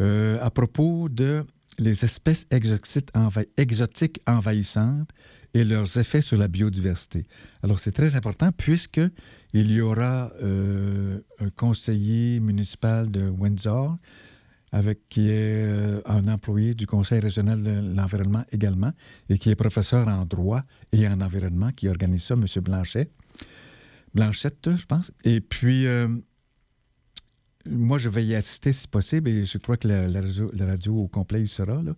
[0.00, 1.44] euh, à propos de
[1.78, 5.10] les espèces exotiques envahissantes
[5.54, 7.26] et leurs effets sur la biodiversité.
[7.62, 9.00] Alors, c'est très important puisque
[9.52, 13.96] il y aura euh, un conseiller municipal de Windsor
[14.72, 18.92] avec, qui est euh, un employé du Conseil régional de l'environnement également
[19.28, 20.62] et qui est professeur en droit
[20.92, 22.46] et en environnement qui organise ça, M.
[22.62, 23.10] Blanchet.
[24.14, 25.12] Blanchette, je pense.
[25.24, 26.08] Et puis, euh,
[27.66, 31.42] moi, je vais y assister si possible et je crois que la, radio, au complet
[31.42, 31.94] y sera, là,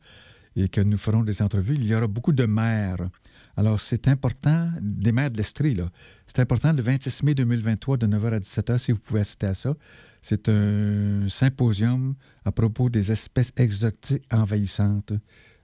[0.57, 1.75] et que nous ferons des entrevues.
[1.75, 3.09] Il y aura beaucoup de maires.
[3.57, 5.91] Alors, c'est important, des maires de l'Estrie, là.
[6.27, 9.55] C'est important, le 26 mai 2023, de 9h à 17h, si vous pouvez assister à
[9.55, 9.75] ça.
[10.23, 12.15] C'est un symposium
[12.45, 15.13] à propos des espèces exotiques envahissantes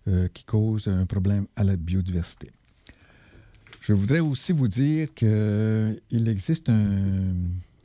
[0.06, 2.50] euh, qui causent un problème à la biodiversité.
[3.80, 7.34] Je voudrais aussi vous dire qu'il existe un,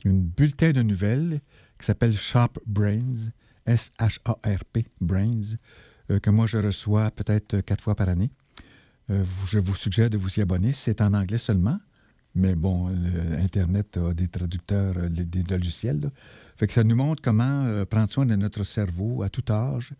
[0.04, 1.40] bulletin de nouvelles
[1.80, 3.30] qui s'appelle Sharp Brains,
[3.66, 5.56] S-H-A-R-P, Brains,
[6.10, 8.30] euh, que moi je reçois peut-être quatre fois par année.
[9.10, 10.72] Euh, je vous suggère de vous y abonner.
[10.72, 11.78] C'est en anglais seulement,
[12.34, 12.88] mais bon,
[13.38, 16.10] Internet a des traducteurs, des, logiciels.
[16.68, 19.92] Ça nous montre comment prendre soin de notre cerveau à tout âge,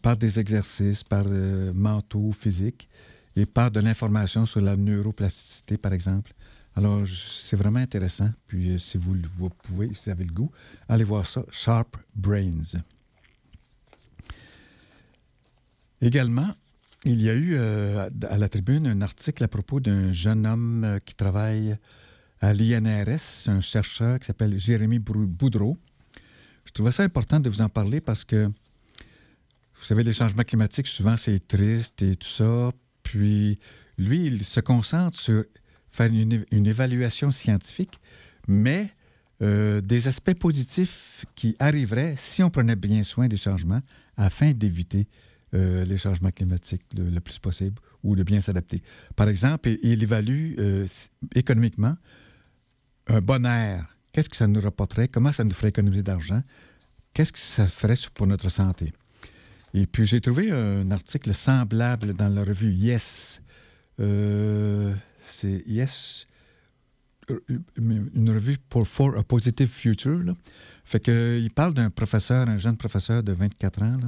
[0.00, 1.26] par des exercices, par
[1.74, 2.88] mentaux, physiques
[3.36, 6.32] et par de l'information sur la neuroplasticité, par exemple.
[6.76, 8.30] Alors, c'est vraiment intéressant.
[8.46, 10.50] Puis, euh, si vous, vous, pouvez, si vous avez le goût,
[10.88, 12.82] allez voir ça, Sharp Brains.
[16.00, 16.52] Également,
[17.04, 20.84] il y a eu euh, à la tribune un article à propos d'un jeune homme
[20.84, 21.76] euh, qui travaille
[22.40, 25.76] à l'INRS, un chercheur qui s'appelle Jérémy Boudreau.
[26.64, 30.86] Je trouvais ça important de vous en parler parce que, vous savez, les changements climatiques,
[30.86, 32.70] souvent, c'est triste et tout ça.
[33.02, 33.58] Puis,
[33.98, 35.44] lui, il se concentre sur
[35.90, 38.00] faire une, évaluation scientifique,
[38.48, 38.90] mais
[39.42, 43.80] euh, des aspects positifs qui arriveraient si on prenait bien soin des changements
[44.16, 45.06] afin d'éviter
[45.54, 48.82] euh, les changements climatiques le, plus possible ou de bien s'adapter.
[49.14, 50.86] Par exemple, il évalue euh,
[51.34, 51.96] économiquement
[53.06, 53.96] un bon air.
[54.12, 55.08] Qu'est-ce que ça nous rapporterait?
[55.08, 56.42] Comment ça nous ferait économiser d'argent?
[57.12, 58.92] Qu'est-ce que ça ferait pour notre santé?
[59.74, 63.40] Et puis, j'ai trouvé un article semblable dans la revue Yes.
[64.00, 66.26] Euh, c'est Yes,
[67.76, 70.18] une revue pour For a Positive Future.
[70.18, 70.34] Là.
[70.84, 73.98] Fait qu'il parle d'un professeur, un jeune professeur de 24 ans,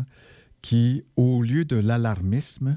[0.66, 2.76] qui, au lieu de l'alarmisme,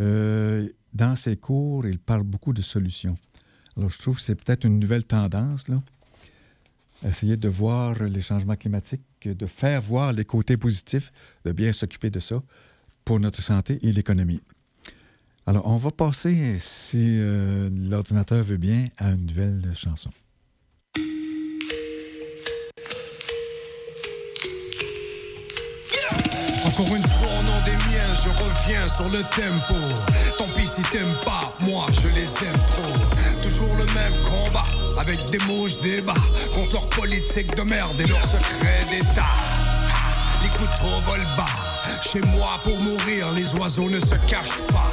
[0.00, 3.18] euh, dans ses cours, il parle beaucoup de solutions.
[3.76, 5.82] Alors, je trouve que c'est peut-être une nouvelle tendance, là.
[7.06, 11.12] Essayer de voir les changements climatiques de faire voir les côtés positifs,
[11.44, 12.42] de bien s'occuper de ça
[13.04, 14.40] pour notre santé et l'économie.
[15.46, 20.10] Alors, on va passer, si euh, l'ordinateur veut bien, à une nouvelle chanson.
[26.64, 27.07] Encore une
[28.22, 29.76] je reviens sur le tempo.
[30.36, 33.42] Tant pis si t'aimes pas, moi je les aime trop.
[33.42, 34.66] Toujours le même combat
[34.98, 36.14] avec des mots, je débat
[36.54, 39.34] contre leur politique de merde et leurs secrets d'État.
[40.42, 41.44] Les couteaux volent bas.
[42.02, 44.90] Chez moi, pour mourir, les oiseaux ne se cachent pas.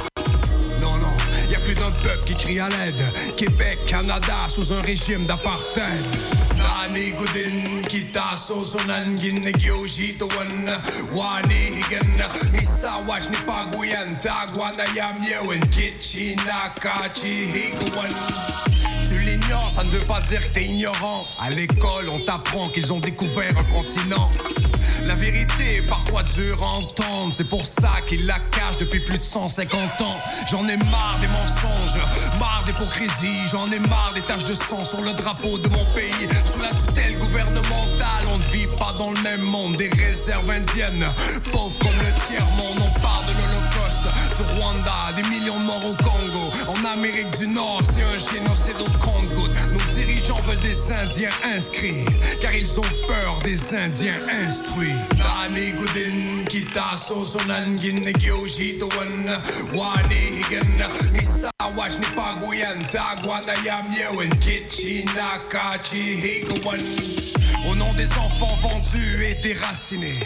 [0.80, 1.16] Non, non,
[1.50, 3.02] y a plus d'un peuple qui crie à l'aide.
[3.36, 6.04] Québec, Canada, sous un régime d'apartheid.
[19.08, 21.26] Tu l'ignores, ça ne veut pas dire que t'es ignorant.
[21.40, 24.30] À l'école, on t'apprend qu'ils ont découvert un continent.
[25.04, 29.18] La vérité est parfois dure à entendre, c'est pour ça qu'ils la cachent depuis plus
[29.18, 30.16] de 150 ans.
[30.50, 32.00] J'en ai marre des mensonges,
[32.40, 36.26] marre d'hypocrisie, j'en ai marre des taches de sang sur le drapeau de mon pays.
[36.60, 39.76] La tutelle gouvernementale, on ne vit pas dans le même monde.
[39.76, 41.06] Des réserves indiennes,
[41.52, 43.25] pauvres comme le tiers-monde, on parle
[44.36, 46.52] du Rwanda, des millions de morts au Congo.
[46.68, 49.24] En Amérique du Nord, c'est un génocide au compte
[49.72, 52.04] Nos dirigeants veulent des Indiens inscrits,
[52.40, 54.94] car ils ont peur des Indiens instruits.
[55.16, 55.72] Nani
[56.48, 56.96] kita
[59.74, 60.66] wani higan
[67.66, 70.18] au nom des enfants vendus et déracinés,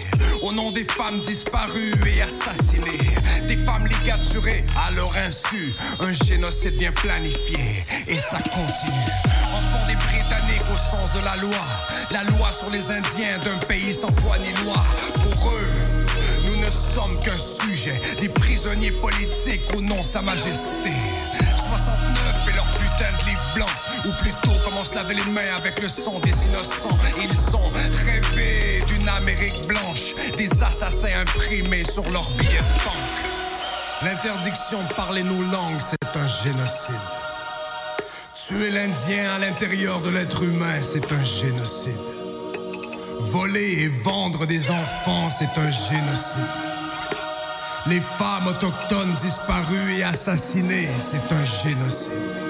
[0.43, 3.14] au nom des femmes disparues et assassinées,
[3.49, 7.84] des femmes ligaturées à leur insu, un génocide bien planifié.
[8.09, 9.11] Et ça continue.
[9.53, 11.64] Enfants des Britanniques au sens de la loi,
[12.11, 14.82] la loi sur les Indiens d'un pays sans foi ni loi.
[15.14, 15.76] Pour eux,
[16.47, 20.93] nous ne sommes qu'un sujet, des prisonniers politiques ou non Sa Majesté.
[21.57, 23.66] 69 et leur putain de livre blanc,
[24.07, 24.49] ou plutôt
[24.91, 26.97] se laver les mains avec le sang des innocents.
[27.22, 27.70] Ils ont
[28.05, 33.20] rêvé d'une Amérique blanche, des assassins imprimés sur leurs billets de banque.
[34.03, 36.95] L'interdiction de parler nos langues, c'est un génocide.
[38.34, 42.01] Tuer l'Indien à l'intérieur de l'être humain, c'est un génocide.
[43.20, 46.51] Voler et vendre des enfants, c'est un génocide.
[47.86, 52.49] Les femmes autochtones disparues et assassinées, c'est un génocide.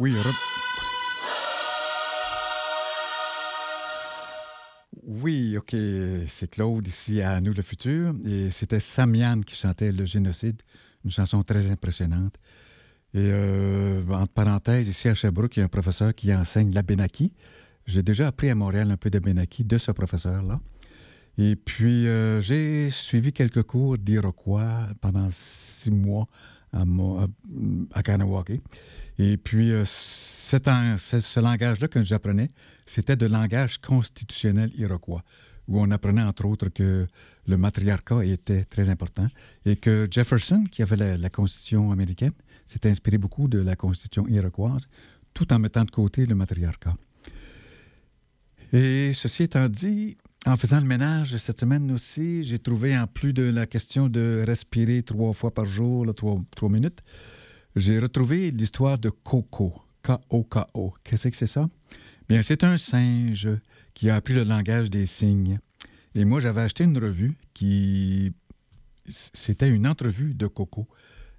[0.00, 0.14] Oui,
[5.02, 5.76] Oui, OK,
[6.26, 8.14] c'est Claude ici à Nous le futur.
[8.24, 10.62] Et c'était Samian qui chantait Le génocide,
[11.04, 12.36] une chanson très impressionnante.
[13.12, 16.82] Et euh, entre parenthèses, ici à Sherbrooke, il y a un professeur qui enseigne la
[16.82, 17.34] Benaki.
[17.86, 20.60] J'ai déjà appris à Montréal un peu de Benaki de ce professeur-là.
[21.36, 26.26] Et puis, euh, j'ai suivi quelques cours d'Iroquois pendant six mois
[26.72, 28.60] à, Kanawake.
[29.18, 32.50] Et puis, euh, en- ce, langage-là que j'apprenais,
[32.86, 35.22] c'était de langage constitutionnel iroquois,
[35.68, 37.06] où on apprenait entre autres que
[37.46, 39.28] le matriarcat était très important
[39.64, 42.32] et que Jefferson, qui avait la, la Constitution américaine,
[42.66, 44.86] s'était inspiré beaucoup de la Constitution iroquoise,
[45.34, 46.96] tout en mettant de côté le matriarcat.
[48.72, 50.16] Et ceci étant dit,
[50.46, 54.42] en faisant le ménage cette semaine aussi, j'ai trouvé, en plus de la question de
[54.46, 57.00] respirer trois fois par jour, trois, minutes,
[57.76, 59.74] j'ai retrouvé l'histoire de Coco.
[60.02, 60.94] K-O-K-O.
[61.04, 61.68] Qu'est-ce que c'est ça?
[62.28, 63.48] Bien, c'est un singe
[63.92, 65.58] qui a appris le langage des signes.
[66.14, 68.32] Et moi, j'avais acheté une revue qui.
[69.06, 70.88] C'était une entrevue de Coco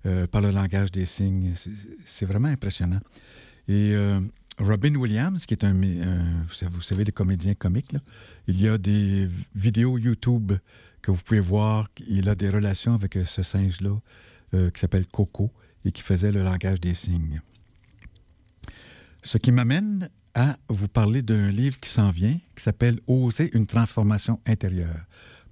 [0.05, 1.53] euh, par le langage des signes.
[1.55, 1.71] C'est-
[2.05, 2.99] C'est vraiment impressionnant.
[3.67, 4.19] Et euh,
[4.61, 5.73] Robin Williams, qui est un,
[6.69, 7.99] vous savez- comédiens comiques, là,
[8.47, 10.53] il y a des vidéos YouTube
[11.01, 11.89] que vous pouvez voir.
[12.07, 13.97] Il a des relations avec euh, ce singe-là
[14.53, 15.51] euh, qui s'appelle Coco
[15.83, 17.41] et qui faisait le langage des signes.
[19.23, 23.65] Ce qui m'amène à vous parler d'un livre qui s'en vient, qui s'appelle Oser une
[23.65, 25.05] transformation intérieure.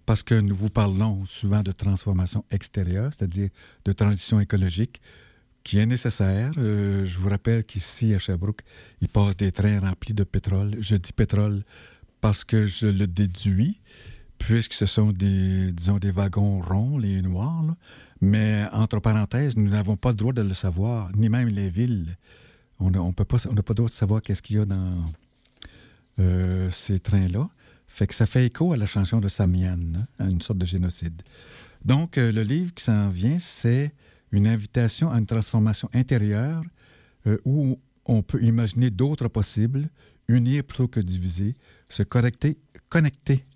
[0.05, 3.49] Parce que nous vous parlons souvent de transformation extérieure, c'est-à-dire
[3.85, 5.01] de transition écologique,
[5.69, 6.51] qui est nécessaire.
[6.57, 8.61] Euh, je vous rappelle qu'ici, à Sherbrooke,
[9.01, 10.71] il passe des trains remplis de pétrole.
[10.79, 11.61] Je dis pétrole
[12.21, 13.79] parce que je le déduis,
[14.39, 17.75] puisque ce sont des, disons, des wagons ronds, les noirs.
[18.19, 22.17] Mais entre parenthèses, nous n'avons pas le droit de le savoir, ni même les villes.
[22.79, 25.05] On n'a on pas, on pas le droit de savoir qu'est-ce qu'il y a dans
[26.17, 27.47] euh, ces trains-là.
[27.87, 30.65] Fait que ça fait écho à la chanson de Samian, hein, à une sorte de
[30.65, 31.21] génocide.
[31.85, 33.93] Donc, euh, le livre qui s'en vient, c'est
[34.31, 36.63] une invitation à une transformation intérieure
[37.27, 39.89] euh, où on peut imaginer d'autres possibles,
[40.27, 41.55] unir plutôt que diviser,
[41.89, 42.57] se connecter,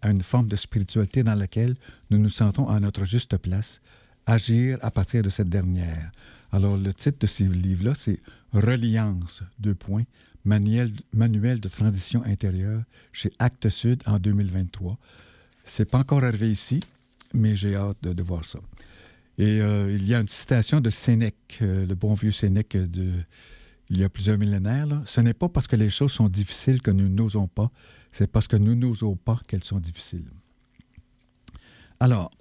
[0.02, 1.76] à une forme de spiritualité dans laquelle
[2.10, 3.82] nous nous sentons à notre juste place,
[4.26, 6.12] agir à partir de cette dernière.
[6.52, 8.20] Alors, le titre de ce livre-là, c'est
[8.54, 10.04] Reliance, deux points,
[10.46, 10.92] manuel,
[11.60, 14.98] de transition intérieure chez Actes Sud en 2023.
[15.66, 16.82] C'est pas encore arrivé ici,
[17.34, 18.60] mais j'ai hâte de voir ça.
[19.38, 23.12] Et euh, il y a une citation de Sénèque, euh, le bon vieux Sénèque de,
[23.90, 24.88] il y a plusieurs millénaires.
[25.06, 27.72] Ce n'est pas parce que les choses sont difficiles que nous n'osons pas,
[28.12, 30.30] c'est parce que nous n'osons pas qu'elles sont difficiles.
[32.00, 32.32] Alors,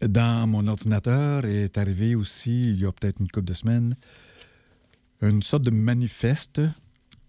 [0.00, 3.96] dans mon ordinateur est arrivé aussi, il y a peut-être une couple de semaines,
[5.22, 6.60] une sorte de manifeste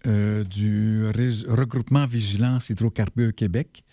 [0.06, 1.06] euh, du
[1.48, 3.84] regroupement Vigilance Hydrocarbures Québec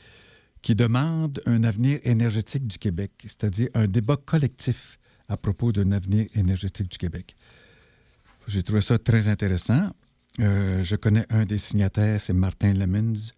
[0.62, 4.98] qui demande un avenir énergétique du Québec, c'est-à-dire un débat collectif
[5.34, 7.36] à propos d'un avenir énergétique du Québec.
[8.48, 9.90] J'ai trouvé ça très intéressant.
[10.40, 13.32] Euh, je connais un des signataires, c'est Martin Lemons,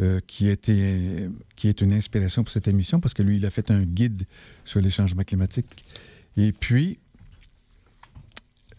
[0.00, 3.50] euh, qui, était, qui est une inspiration pour cette émission parce que lui, il a
[3.50, 4.24] fait un guide
[4.64, 5.84] sur les changements climatiques.
[6.36, 6.98] Et puis,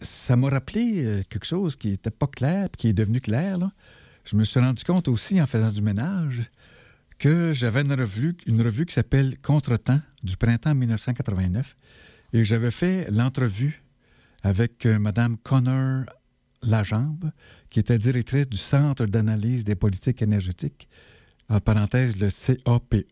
[0.00, 3.58] ça m'a rappelé euh, quelque chose qui n'était pas clair, puis qui est devenu clair.
[3.58, 3.72] là.
[4.24, 6.50] Je me suis rendu compte aussi en faisant du ménage
[7.18, 11.76] que j'avais une revue, une revue qui s'appelle Contretemps du printemps 1989
[12.34, 13.84] et j'avais fait l'entrevue
[14.42, 16.04] avec euh, Mme Connor
[16.64, 17.30] Lajambe,
[17.70, 20.88] qui était directrice du Centre d'analyse des politiques énergétiques,
[21.48, 23.06] en parenthèse le CAPE.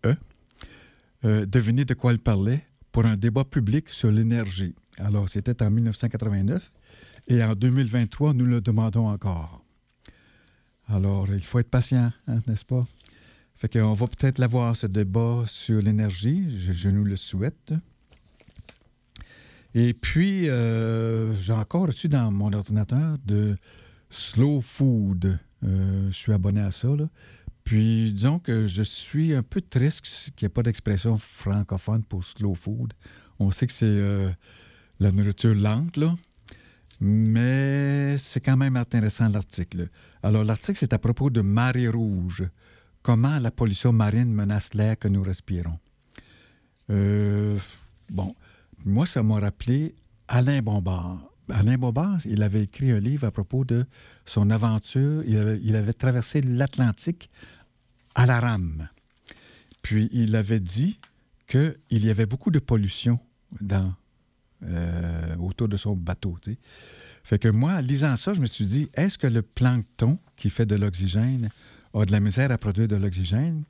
[1.25, 4.75] Euh, devinez de quoi elle parlait pour un débat public sur l'énergie.
[4.99, 6.73] Alors, c'était en 1989
[7.29, 9.65] et en 2023, nous le demandons encore.
[10.89, 12.85] Alors, il faut être patient, hein, n'est-ce pas?
[13.55, 16.59] Fait qu'on va peut-être l'avoir, ce débat sur l'énergie.
[16.59, 17.73] Je, je nous le souhaite.
[19.75, 23.57] Et puis, euh, j'ai encore reçu dans mon ordinateur de
[24.11, 25.39] Slow Food.
[25.65, 27.09] Euh, je suis abonné à ça, là.
[27.65, 32.25] Puis, disons que je suis un peu triste qu'il n'y ait pas d'expression francophone pour
[32.25, 32.93] slow food.
[33.39, 34.31] On sait que c'est euh,
[34.99, 36.15] la nourriture lente, là,
[37.01, 39.89] mais c'est quand même intéressant l'article.
[40.23, 42.45] Alors, l'article, c'est à propos de marée rouge.
[43.03, 45.79] Comment la pollution marine menace l'air que nous respirons?
[46.91, 47.59] Euh,
[48.11, 48.35] bon,
[48.85, 49.95] moi, ça m'a rappelé
[50.29, 51.33] Alain Bombard.
[51.49, 53.85] Alain Bombard, il avait écrit un livre à propos de
[54.25, 55.23] son aventure.
[55.25, 57.31] Il avait, traversé l'Atlantique
[58.15, 58.89] à la rame.
[59.83, 60.99] Puis il avait dit
[61.47, 63.19] qu'il y avait beaucoup de pollution
[64.63, 66.39] euh, autour de son bateau.
[67.25, 70.67] Fait que moi, lisant ça, je me suis dit, est-ce que le plancton qui fait
[70.67, 71.51] de l'oxygène
[71.95, 73.65] a de la misère à produire de l'oxygène?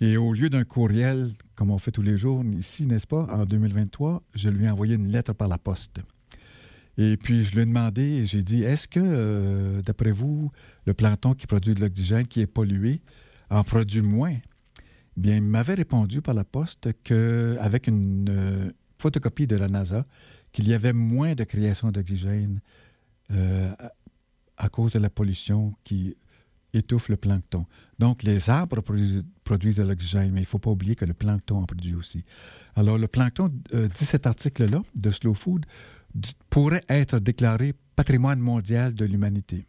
[0.00, 3.44] Et au lieu d'un courriel, comme on fait tous les jours ici, n'est-ce pas, en
[3.44, 6.00] 2023, je lui ai envoyé une lettre par la poste.
[6.96, 10.50] Et puis, je lui ai demandé, j'ai dit, est-ce que, euh, d'après vous,
[10.84, 13.00] le plancton qui produit de l'oxygène, qui est pollué,
[13.50, 14.36] en produit moins?
[15.16, 20.06] Bien, il m'avait répondu par la poste qu'avec une euh, photocopie de la NASA,
[20.52, 22.60] qu'il y avait moins de création d'oxygène
[23.32, 23.72] euh,
[24.56, 26.16] à cause de la pollution qui
[26.72, 27.66] étouffe le plancton.
[27.98, 31.58] Donc, les arbres produisent, de l'oxygène, mais il ne faut pas oublier que le plancton
[31.58, 32.24] en produit aussi.
[32.76, 35.66] Alors, le plancton, euh, dit cet article-là de Slow Food,
[36.50, 39.66] pourrait être déclaré patrimoine mondial de l'humanité.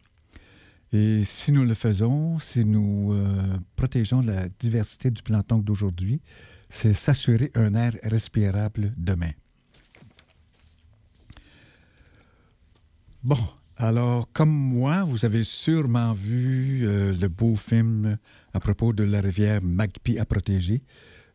[0.92, 6.20] Et si nous le faisons, si nous euh, protégeons la diversité du plancton d'aujourd'hui,
[6.68, 9.32] c'est s'assurer un air respirable demain.
[13.22, 13.38] Bon,
[13.82, 18.18] alors, comme moi, vous avez sûrement vu euh, le beau film
[18.52, 20.82] à propos de la rivière Magpie à protéger,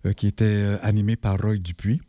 [0.06, 2.00] euh, qui était euh, animé par Roy Dupuis.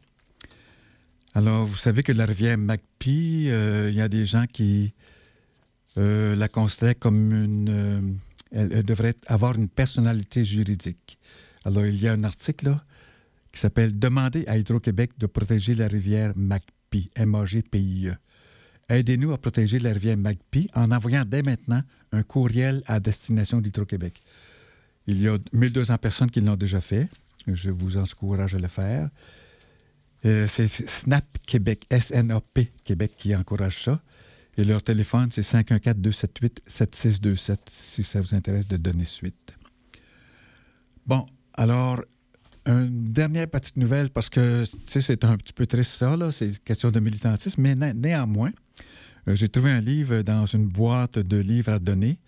[1.33, 4.95] Alors, vous savez que la rivière Magpie, il y a des gens qui
[5.97, 8.19] la considèrent comme une...
[8.53, 11.19] Elle, devrait avoir une personnalité juridique.
[11.65, 12.77] Alors, il y a un article
[13.53, 18.17] qui s'appelle Demander à Hydro-Québec de protéger la rivière Magpie, M-A-G-P-I-E.
[18.89, 21.83] Aidez-nous à protéger la rivière Magpie en envoyant dès maintenant
[22.13, 24.23] un courriel à destination d'Hydro-Québec.
[25.09, 27.09] Il y a 1200 personnes qui l'ont déjà fait.
[27.47, 29.09] Je vous encourage à le faire.
[30.25, 34.03] Euh, c'est Snap Québec, S-N-A-P Québec qui encourage ça.
[34.57, 39.57] Et leur téléphone, c'est 514-278-7627 si ça vous intéresse de donner suite.
[41.07, 42.03] Bon, alors,
[42.67, 47.01] une dernière petite nouvelle, parce que c'est un petit peu triste ça, c'est question de
[47.01, 48.51] militantisme, mais néanmoins,
[49.29, 52.19] euh, j'ai trouvé un livre dans une boîte de livres à donner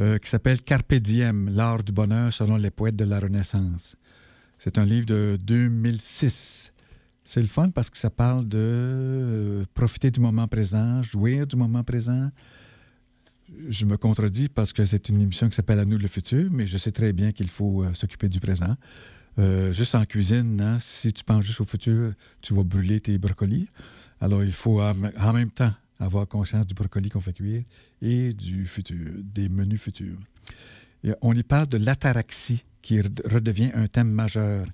[0.00, 3.96] euh, qui s'appelle Carpe diem, l'art du bonheur selon les poètes de la Renaissance.
[4.58, 6.72] C'est un livre de 2006.
[7.24, 11.56] C'est le fun parce que ça parle de euh, profiter du moment présent, jouir du
[11.56, 12.30] moment présent.
[13.68, 16.66] Je me contredis parce que c'est une émission qui s'appelle À nous le futur, mais
[16.66, 18.76] je sais très bien qu'il faut s'occuper du présent.
[19.38, 22.12] Juste en cuisine, hein, si tu penses juste au futur,
[22.42, 23.68] tu vas brûler tes brocolis.
[24.20, 27.62] Alors, il faut en même temps avoir conscience du brocoli qu'on fait cuire
[28.02, 30.18] et du futur, des menus futurs.
[31.20, 34.66] on y parle de l'ataraxie qui redevient un thème majeur.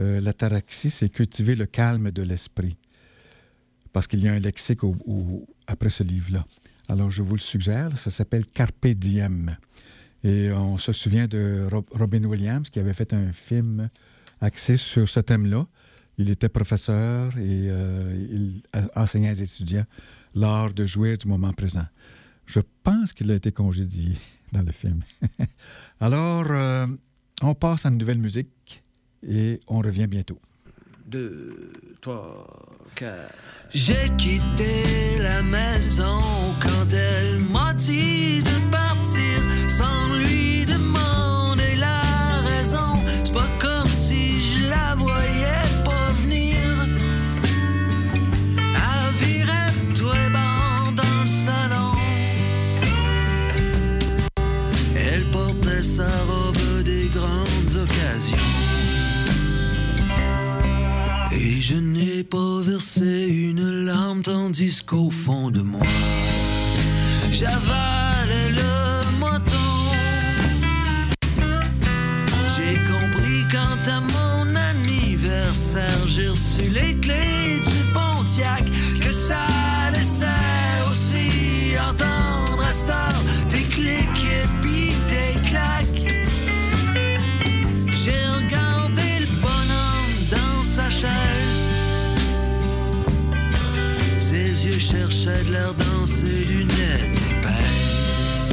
[0.00, 2.76] Euh, l'ataraxie, c'est cultiver le calme de l'esprit.
[3.92, 4.80] Parce qu'il y a un lexique
[5.68, 6.44] après ce livre-là.
[6.88, 9.56] Alors, je vous le suggère, ça s'appelle Carpe Diem.
[10.24, 13.90] Et on se souvient de Robin Williams qui avait fait un film
[14.40, 15.66] axé sur ce thème-là.
[16.16, 18.62] Il était professeur et euh, il
[18.96, 19.84] enseignait aux étudiants
[20.34, 21.86] l'art de jouer du moment présent.
[22.46, 24.16] Je pense qu'il a été congédié
[24.52, 25.00] dans le film.
[26.00, 26.86] Alors, euh,
[27.42, 28.82] on passe à une nouvelle musique
[29.26, 30.40] et on revient bientôt.
[31.06, 32.46] Deux, trois,
[32.94, 33.34] quatre.
[33.70, 36.20] J'ai quitté la maison
[36.62, 42.02] quand elle m'a dit de partir sans lui demander la
[42.48, 43.02] raison.
[43.24, 45.54] C'est pas comme si je la voyais.
[55.96, 58.36] sa robe des grandes occasions.
[61.30, 65.86] Et je n'ai pas versé une larme tandis qu'au fond de moi,
[67.30, 67.93] j'avalais
[95.54, 98.52] dans ses lunettes épaisses.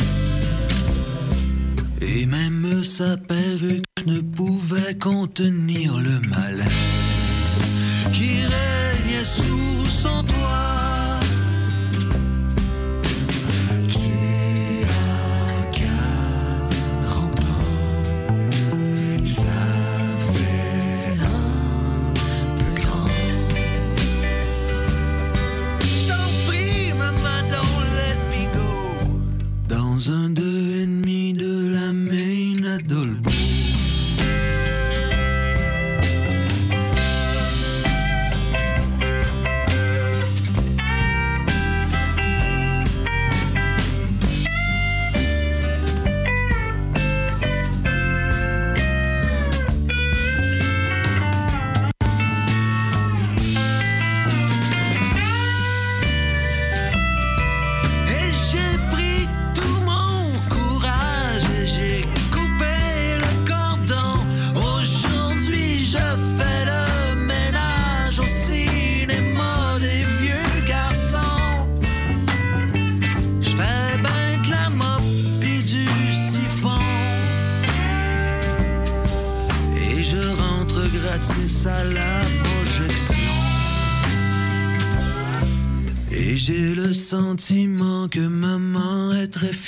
[2.02, 6.68] Et même sa perruque ne pouvait contenir le malaise
[8.12, 10.24] qui régnait sous son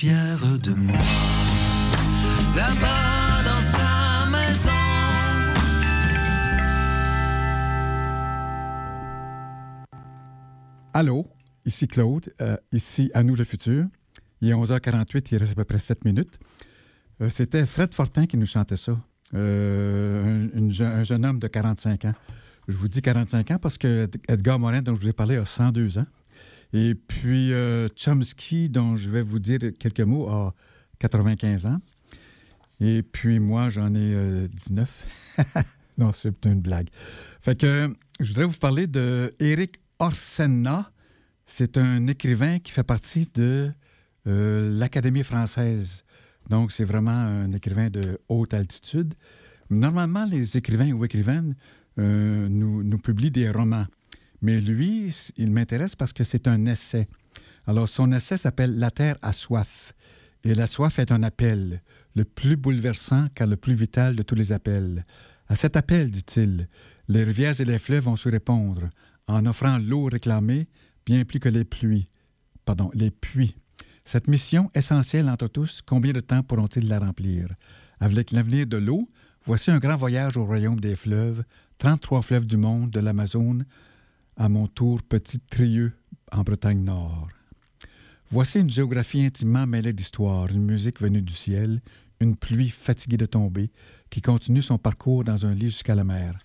[0.04, 0.98] de moi.
[2.56, 4.70] Là-bas dans sa maison.
[10.94, 11.26] Allô,
[11.66, 13.86] ici Claude, euh, ici À nous le futur.
[14.42, 16.38] Il est 11h48, il reste à peu près 7 minutes.
[17.22, 19.00] Euh, C'était Fred Fortin qui nous chantait ça.
[19.34, 22.14] Euh, un, un jeune homme de 45 ans.
[22.68, 25.46] Je vous dis 45 ans parce que Edgar Morin, dont je vous ai parlé, a
[25.46, 26.06] 102 ans.
[26.74, 30.54] Et puis euh, Chomsky, dont je vais vous dire quelques mots, a
[31.00, 31.80] 95 ans.
[32.80, 35.38] Et puis moi, j'en ai euh, 19.
[35.98, 36.90] non, c'est une blague.
[37.42, 40.92] Fait que je voudrais vous parler de Eric Orsenna.
[41.46, 43.72] C'est un écrivain qui fait partie de
[44.28, 46.04] euh, l'Académie française.
[46.50, 49.14] Donc, c'est vraiment un écrivain de haute altitude.
[49.70, 51.56] Normalement, les écrivains ou écrivaines
[52.00, 53.86] euh, nous publient des romans.
[54.44, 57.08] Mais lui, il m'intéresse parce que c'est un essai.
[57.66, 59.94] Alors, son essai s'appelle La Terre a soif.
[60.44, 61.82] Et la soif est un appel,
[62.14, 65.06] le plus bouleversant car le plus vital de tous les appels.
[65.48, 66.68] À cet appel, dit-il,
[67.08, 68.90] les rivières et les fleuves vont se répondre
[69.28, 70.68] en offrant l'eau réclamée
[71.06, 72.10] bien plus que les pluies.
[72.66, 73.56] Pardon, les puits.
[74.04, 77.48] Cette mission essentielle entre tous, combien de temps pourront-ils la remplir?
[78.02, 79.10] Avec l'avenir de l'eau,
[79.46, 81.46] voici un grand voyage au royaume des fleuves,
[81.78, 83.66] 33 fleuves du monde, de l'Amazone
[84.38, 85.94] à mon tour Petit Trieux
[86.32, 87.28] en Bretagne Nord.
[88.30, 91.82] Voici une géographie intimement mêlée d'histoire, une musique venue du ciel,
[92.20, 93.72] une pluie fatiguée de tomber,
[94.10, 96.40] qui continue son parcours dans un lit jusqu'à la mer.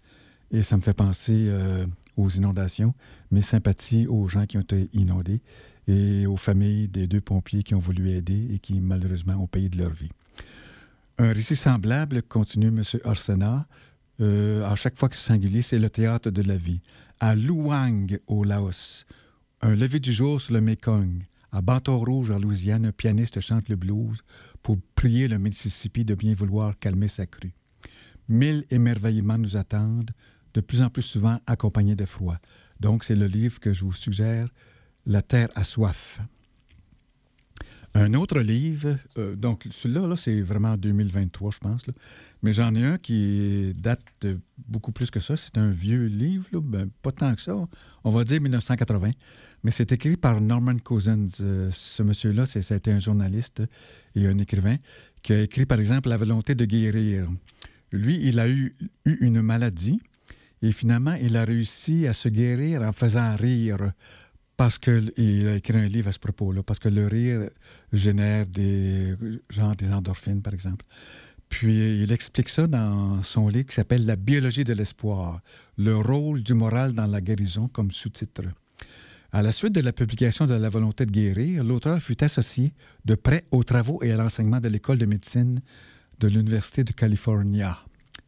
[0.51, 1.87] Et ça me fait penser euh,
[2.17, 2.95] aux inondations,
[3.31, 5.41] mes sympathies aux gens qui ont été inondés
[5.87, 9.69] et aux familles des deux pompiers qui ont voulu aider et qui malheureusement ont payé
[9.69, 10.11] de leur vie.
[11.19, 12.83] Un récit semblable, continue M.
[13.05, 13.67] Arsena,
[14.21, 16.81] euh, à chaque fois que singulier, c'est le théâtre de la vie.
[17.21, 19.05] À Luang, au Laos,
[19.61, 21.25] un lever du jour sur le Mekong.
[21.51, 24.23] À Bâton Rouge, en Louisiane, un pianiste chante le blues
[24.63, 27.55] pour prier le Mississippi de bien vouloir calmer sa crue.
[28.29, 30.13] Mille émerveillements nous attendent,
[30.55, 32.39] de plus en plus souvent accompagnés de froid.
[32.79, 34.49] Donc, c'est le livre que je vous suggère,
[35.05, 36.21] La Terre a soif.
[37.95, 41.85] Un autre livre, euh, donc celui-là, là, c'est vraiment 2023, je pense,
[42.43, 44.27] mais j'en ai un qui date
[44.57, 45.37] beaucoup plus que ça.
[45.37, 47.57] C'est un vieux livre, ben, pas tant que ça.
[48.05, 49.11] On va dire 1980,
[49.65, 51.27] mais c'est écrit par Norman Cousins.
[51.41, 53.63] Euh, ce monsieur-là, c'était un journaliste
[54.15, 54.77] et un écrivain
[55.23, 57.27] qui a écrit, par exemple, La volonté de guérir.
[57.91, 58.75] Lui, il a eu
[59.07, 60.01] une maladie
[60.63, 63.93] et finalement, il a réussi à se guérir en faisant rire
[64.59, 65.13] parce qu'il
[65.47, 67.49] a écrit un livre à ce propos-là, parce que le rire
[67.93, 69.15] génère des,
[69.49, 70.85] genre des endorphines, par exemple.
[71.49, 75.43] Puis il explique ça dans son livre qui s'appelle La biologie de l'espoir,
[75.77, 78.43] le rôle du moral dans la guérison comme sous-titre.
[79.31, 82.73] À la suite de la publication de La volonté de guérir, l'auteur fut associé
[83.05, 85.61] de près aux travaux et à l'enseignement de l'école de médecine
[86.19, 87.79] de l'Université de California,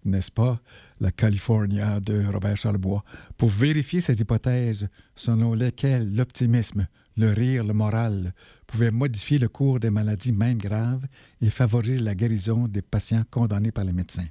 [0.05, 0.61] n'est-ce pas,
[1.01, 3.03] la California de Robert Charlebois,
[3.36, 6.86] pour vérifier ces hypothèses selon lesquelles l'optimisme,
[7.16, 8.32] le rire, le moral
[8.66, 11.07] pouvaient modifier le cours des maladies même graves
[11.40, 14.28] et favoriser la guérison des patients condamnés par les médecins.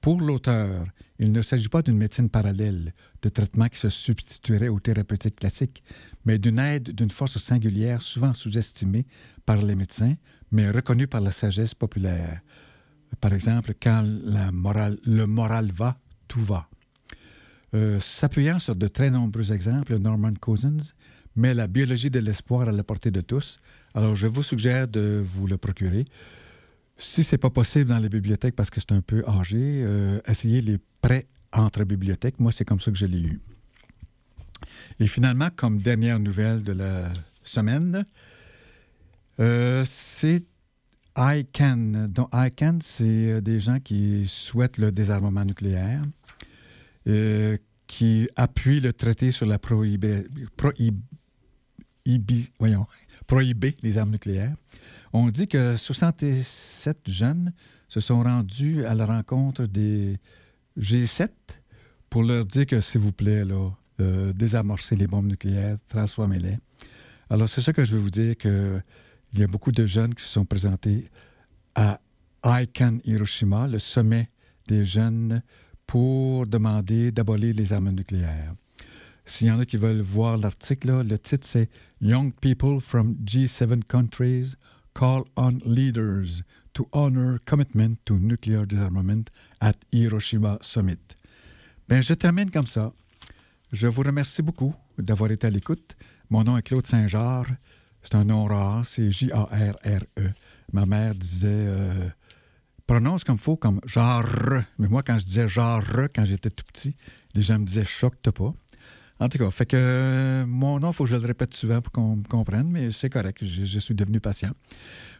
[0.00, 0.86] Pour l'auteur,
[1.18, 2.92] il ne s'agit pas d'une médecine parallèle,
[3.22, 5.82] de traitement qui se substituerait aux thérapeutiques classiques,
[6.26, 9.06] mais d'une aide d'une force singulière souvent sous-estimée
[9.46, 10.16] par les médecins,
[10.50, 12.42] mais reconnue par la sagesse populaire.
[13.20, 15.98] Par exemple, quand le moral va,
[16.28, 16.68] tout va.
[17.74, 20.92] Euh, S'appuyant sur de très nombreux exemples, Norman Cousins
[21.36, 23.58] met la biologie de l'espoir à la portée de tous.
[23.94, 26.04] Alors, je vous suggère de vous le procurer.
[26.96, 30.20] Si ce n'est pas possible dans les bibliothèques parce que c'est un peu âgé, euh,
[30.26, 32.38] essayez les prêts entre bibliothèques.
[32.38, 33.40] Moi, c'est comme ça que je l'ai eu.
[35.00, 37.12] Et finalement, comme dernière nouvelle de la
[37.42, 38.04] semaine,
[39.40, 40.44] euh, c'est
[41.16, 42.08] ICANN.
[42.08, 46.02] Donc, ICANN, c'est euh, des gens qui souhaitent le désarmement nucléaire,
[47.06, 47.56] euh,
[47.86, 51.00] qui appuient le traité sur la prohiber, prohib,
[52.58, 52.86] voyons,
[53.26, 54.54] prohiber les armes nucléaires.
[55.12, 57.52] On dit que 67 jeunes
[57.88, 60.18] se sont rendus à la rencontre des
[60.78, 61.28] G7
[62.10, 66.58] pour leur dire que, s'il vous plaît, là, euh, désamorcer les bombes nucléaires, transformer-les.
[67.30, 68.80] Alors, c'est ça que je veux vous dire que
[69.34, 71.10] il y a beaucoup de jeunes qui se sont présentés
[71.74, 72.00] à
[72.44, 74.30] ICANN Hiroshima, le sommet
[74.68, 75.42] des jeunes,
[75.86, 78.54] pour demander d'abolir les armes nucléaires.
[79.26, 81.68] S'il y en a qui veulent voir l'article, le titre c'est
[82.00, 84.54] Young People from G7 Countries
[84.94, 89.30] Call on Leaders to Honor Commitment to Nuclear Disarmament
[89.60, 91.16] at Hiroshima Summit.
[91.88, 92.92] Bien, je termine comme ça.
[93.72, 95.96] Je vous remercie beaucoup d'avoir été à l'écoute.
[96.30, 97.54] Mon nom est Claude Saint-Georges.
[98.04, 100.30] C'est un nom rare, c'est J-A-R-R-E.
[100.72, 102.08] Ma mère disait euh,
[102.86, 104.24] prononce comme faut, comme genre.
[104.78, 105.82] Mais moi, quand je disais genre
[106.14, 106.94] quand j'étais tout petit,
[107.34, 108.52] les gens me disaient choque pas.
[109.20, 111.92] En tout cas, fait que mon nom, il faut que je le répète souvent pour
[111.92, 114.50] qu'on me comprenne, mais c'est correct, je, suis devenu patient.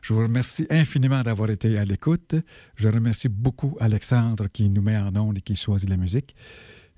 [0.03, 2.35] Je vous remercie infiniment d'avoir été à l'écoute.
[2.75, 6.35] Je remercie beaucoup Alexandre qui nous met en ondes et qui choisit la musique.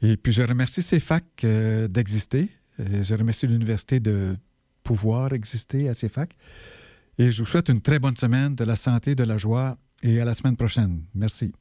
[0.03, 2.51] Et puis je remercie CFAC euh, d'exister.
[2.79, 4.37] Je remercie l'Université de
[4.87, 6.31] pouvoir exister à CFAC.
[7.19, 10.21] Et je vous souhaite une très bonne semaine, de la santé, de la joie et
[10.21, 11.03] à la semaine prochaine.
[11.15, 11.53] Merci.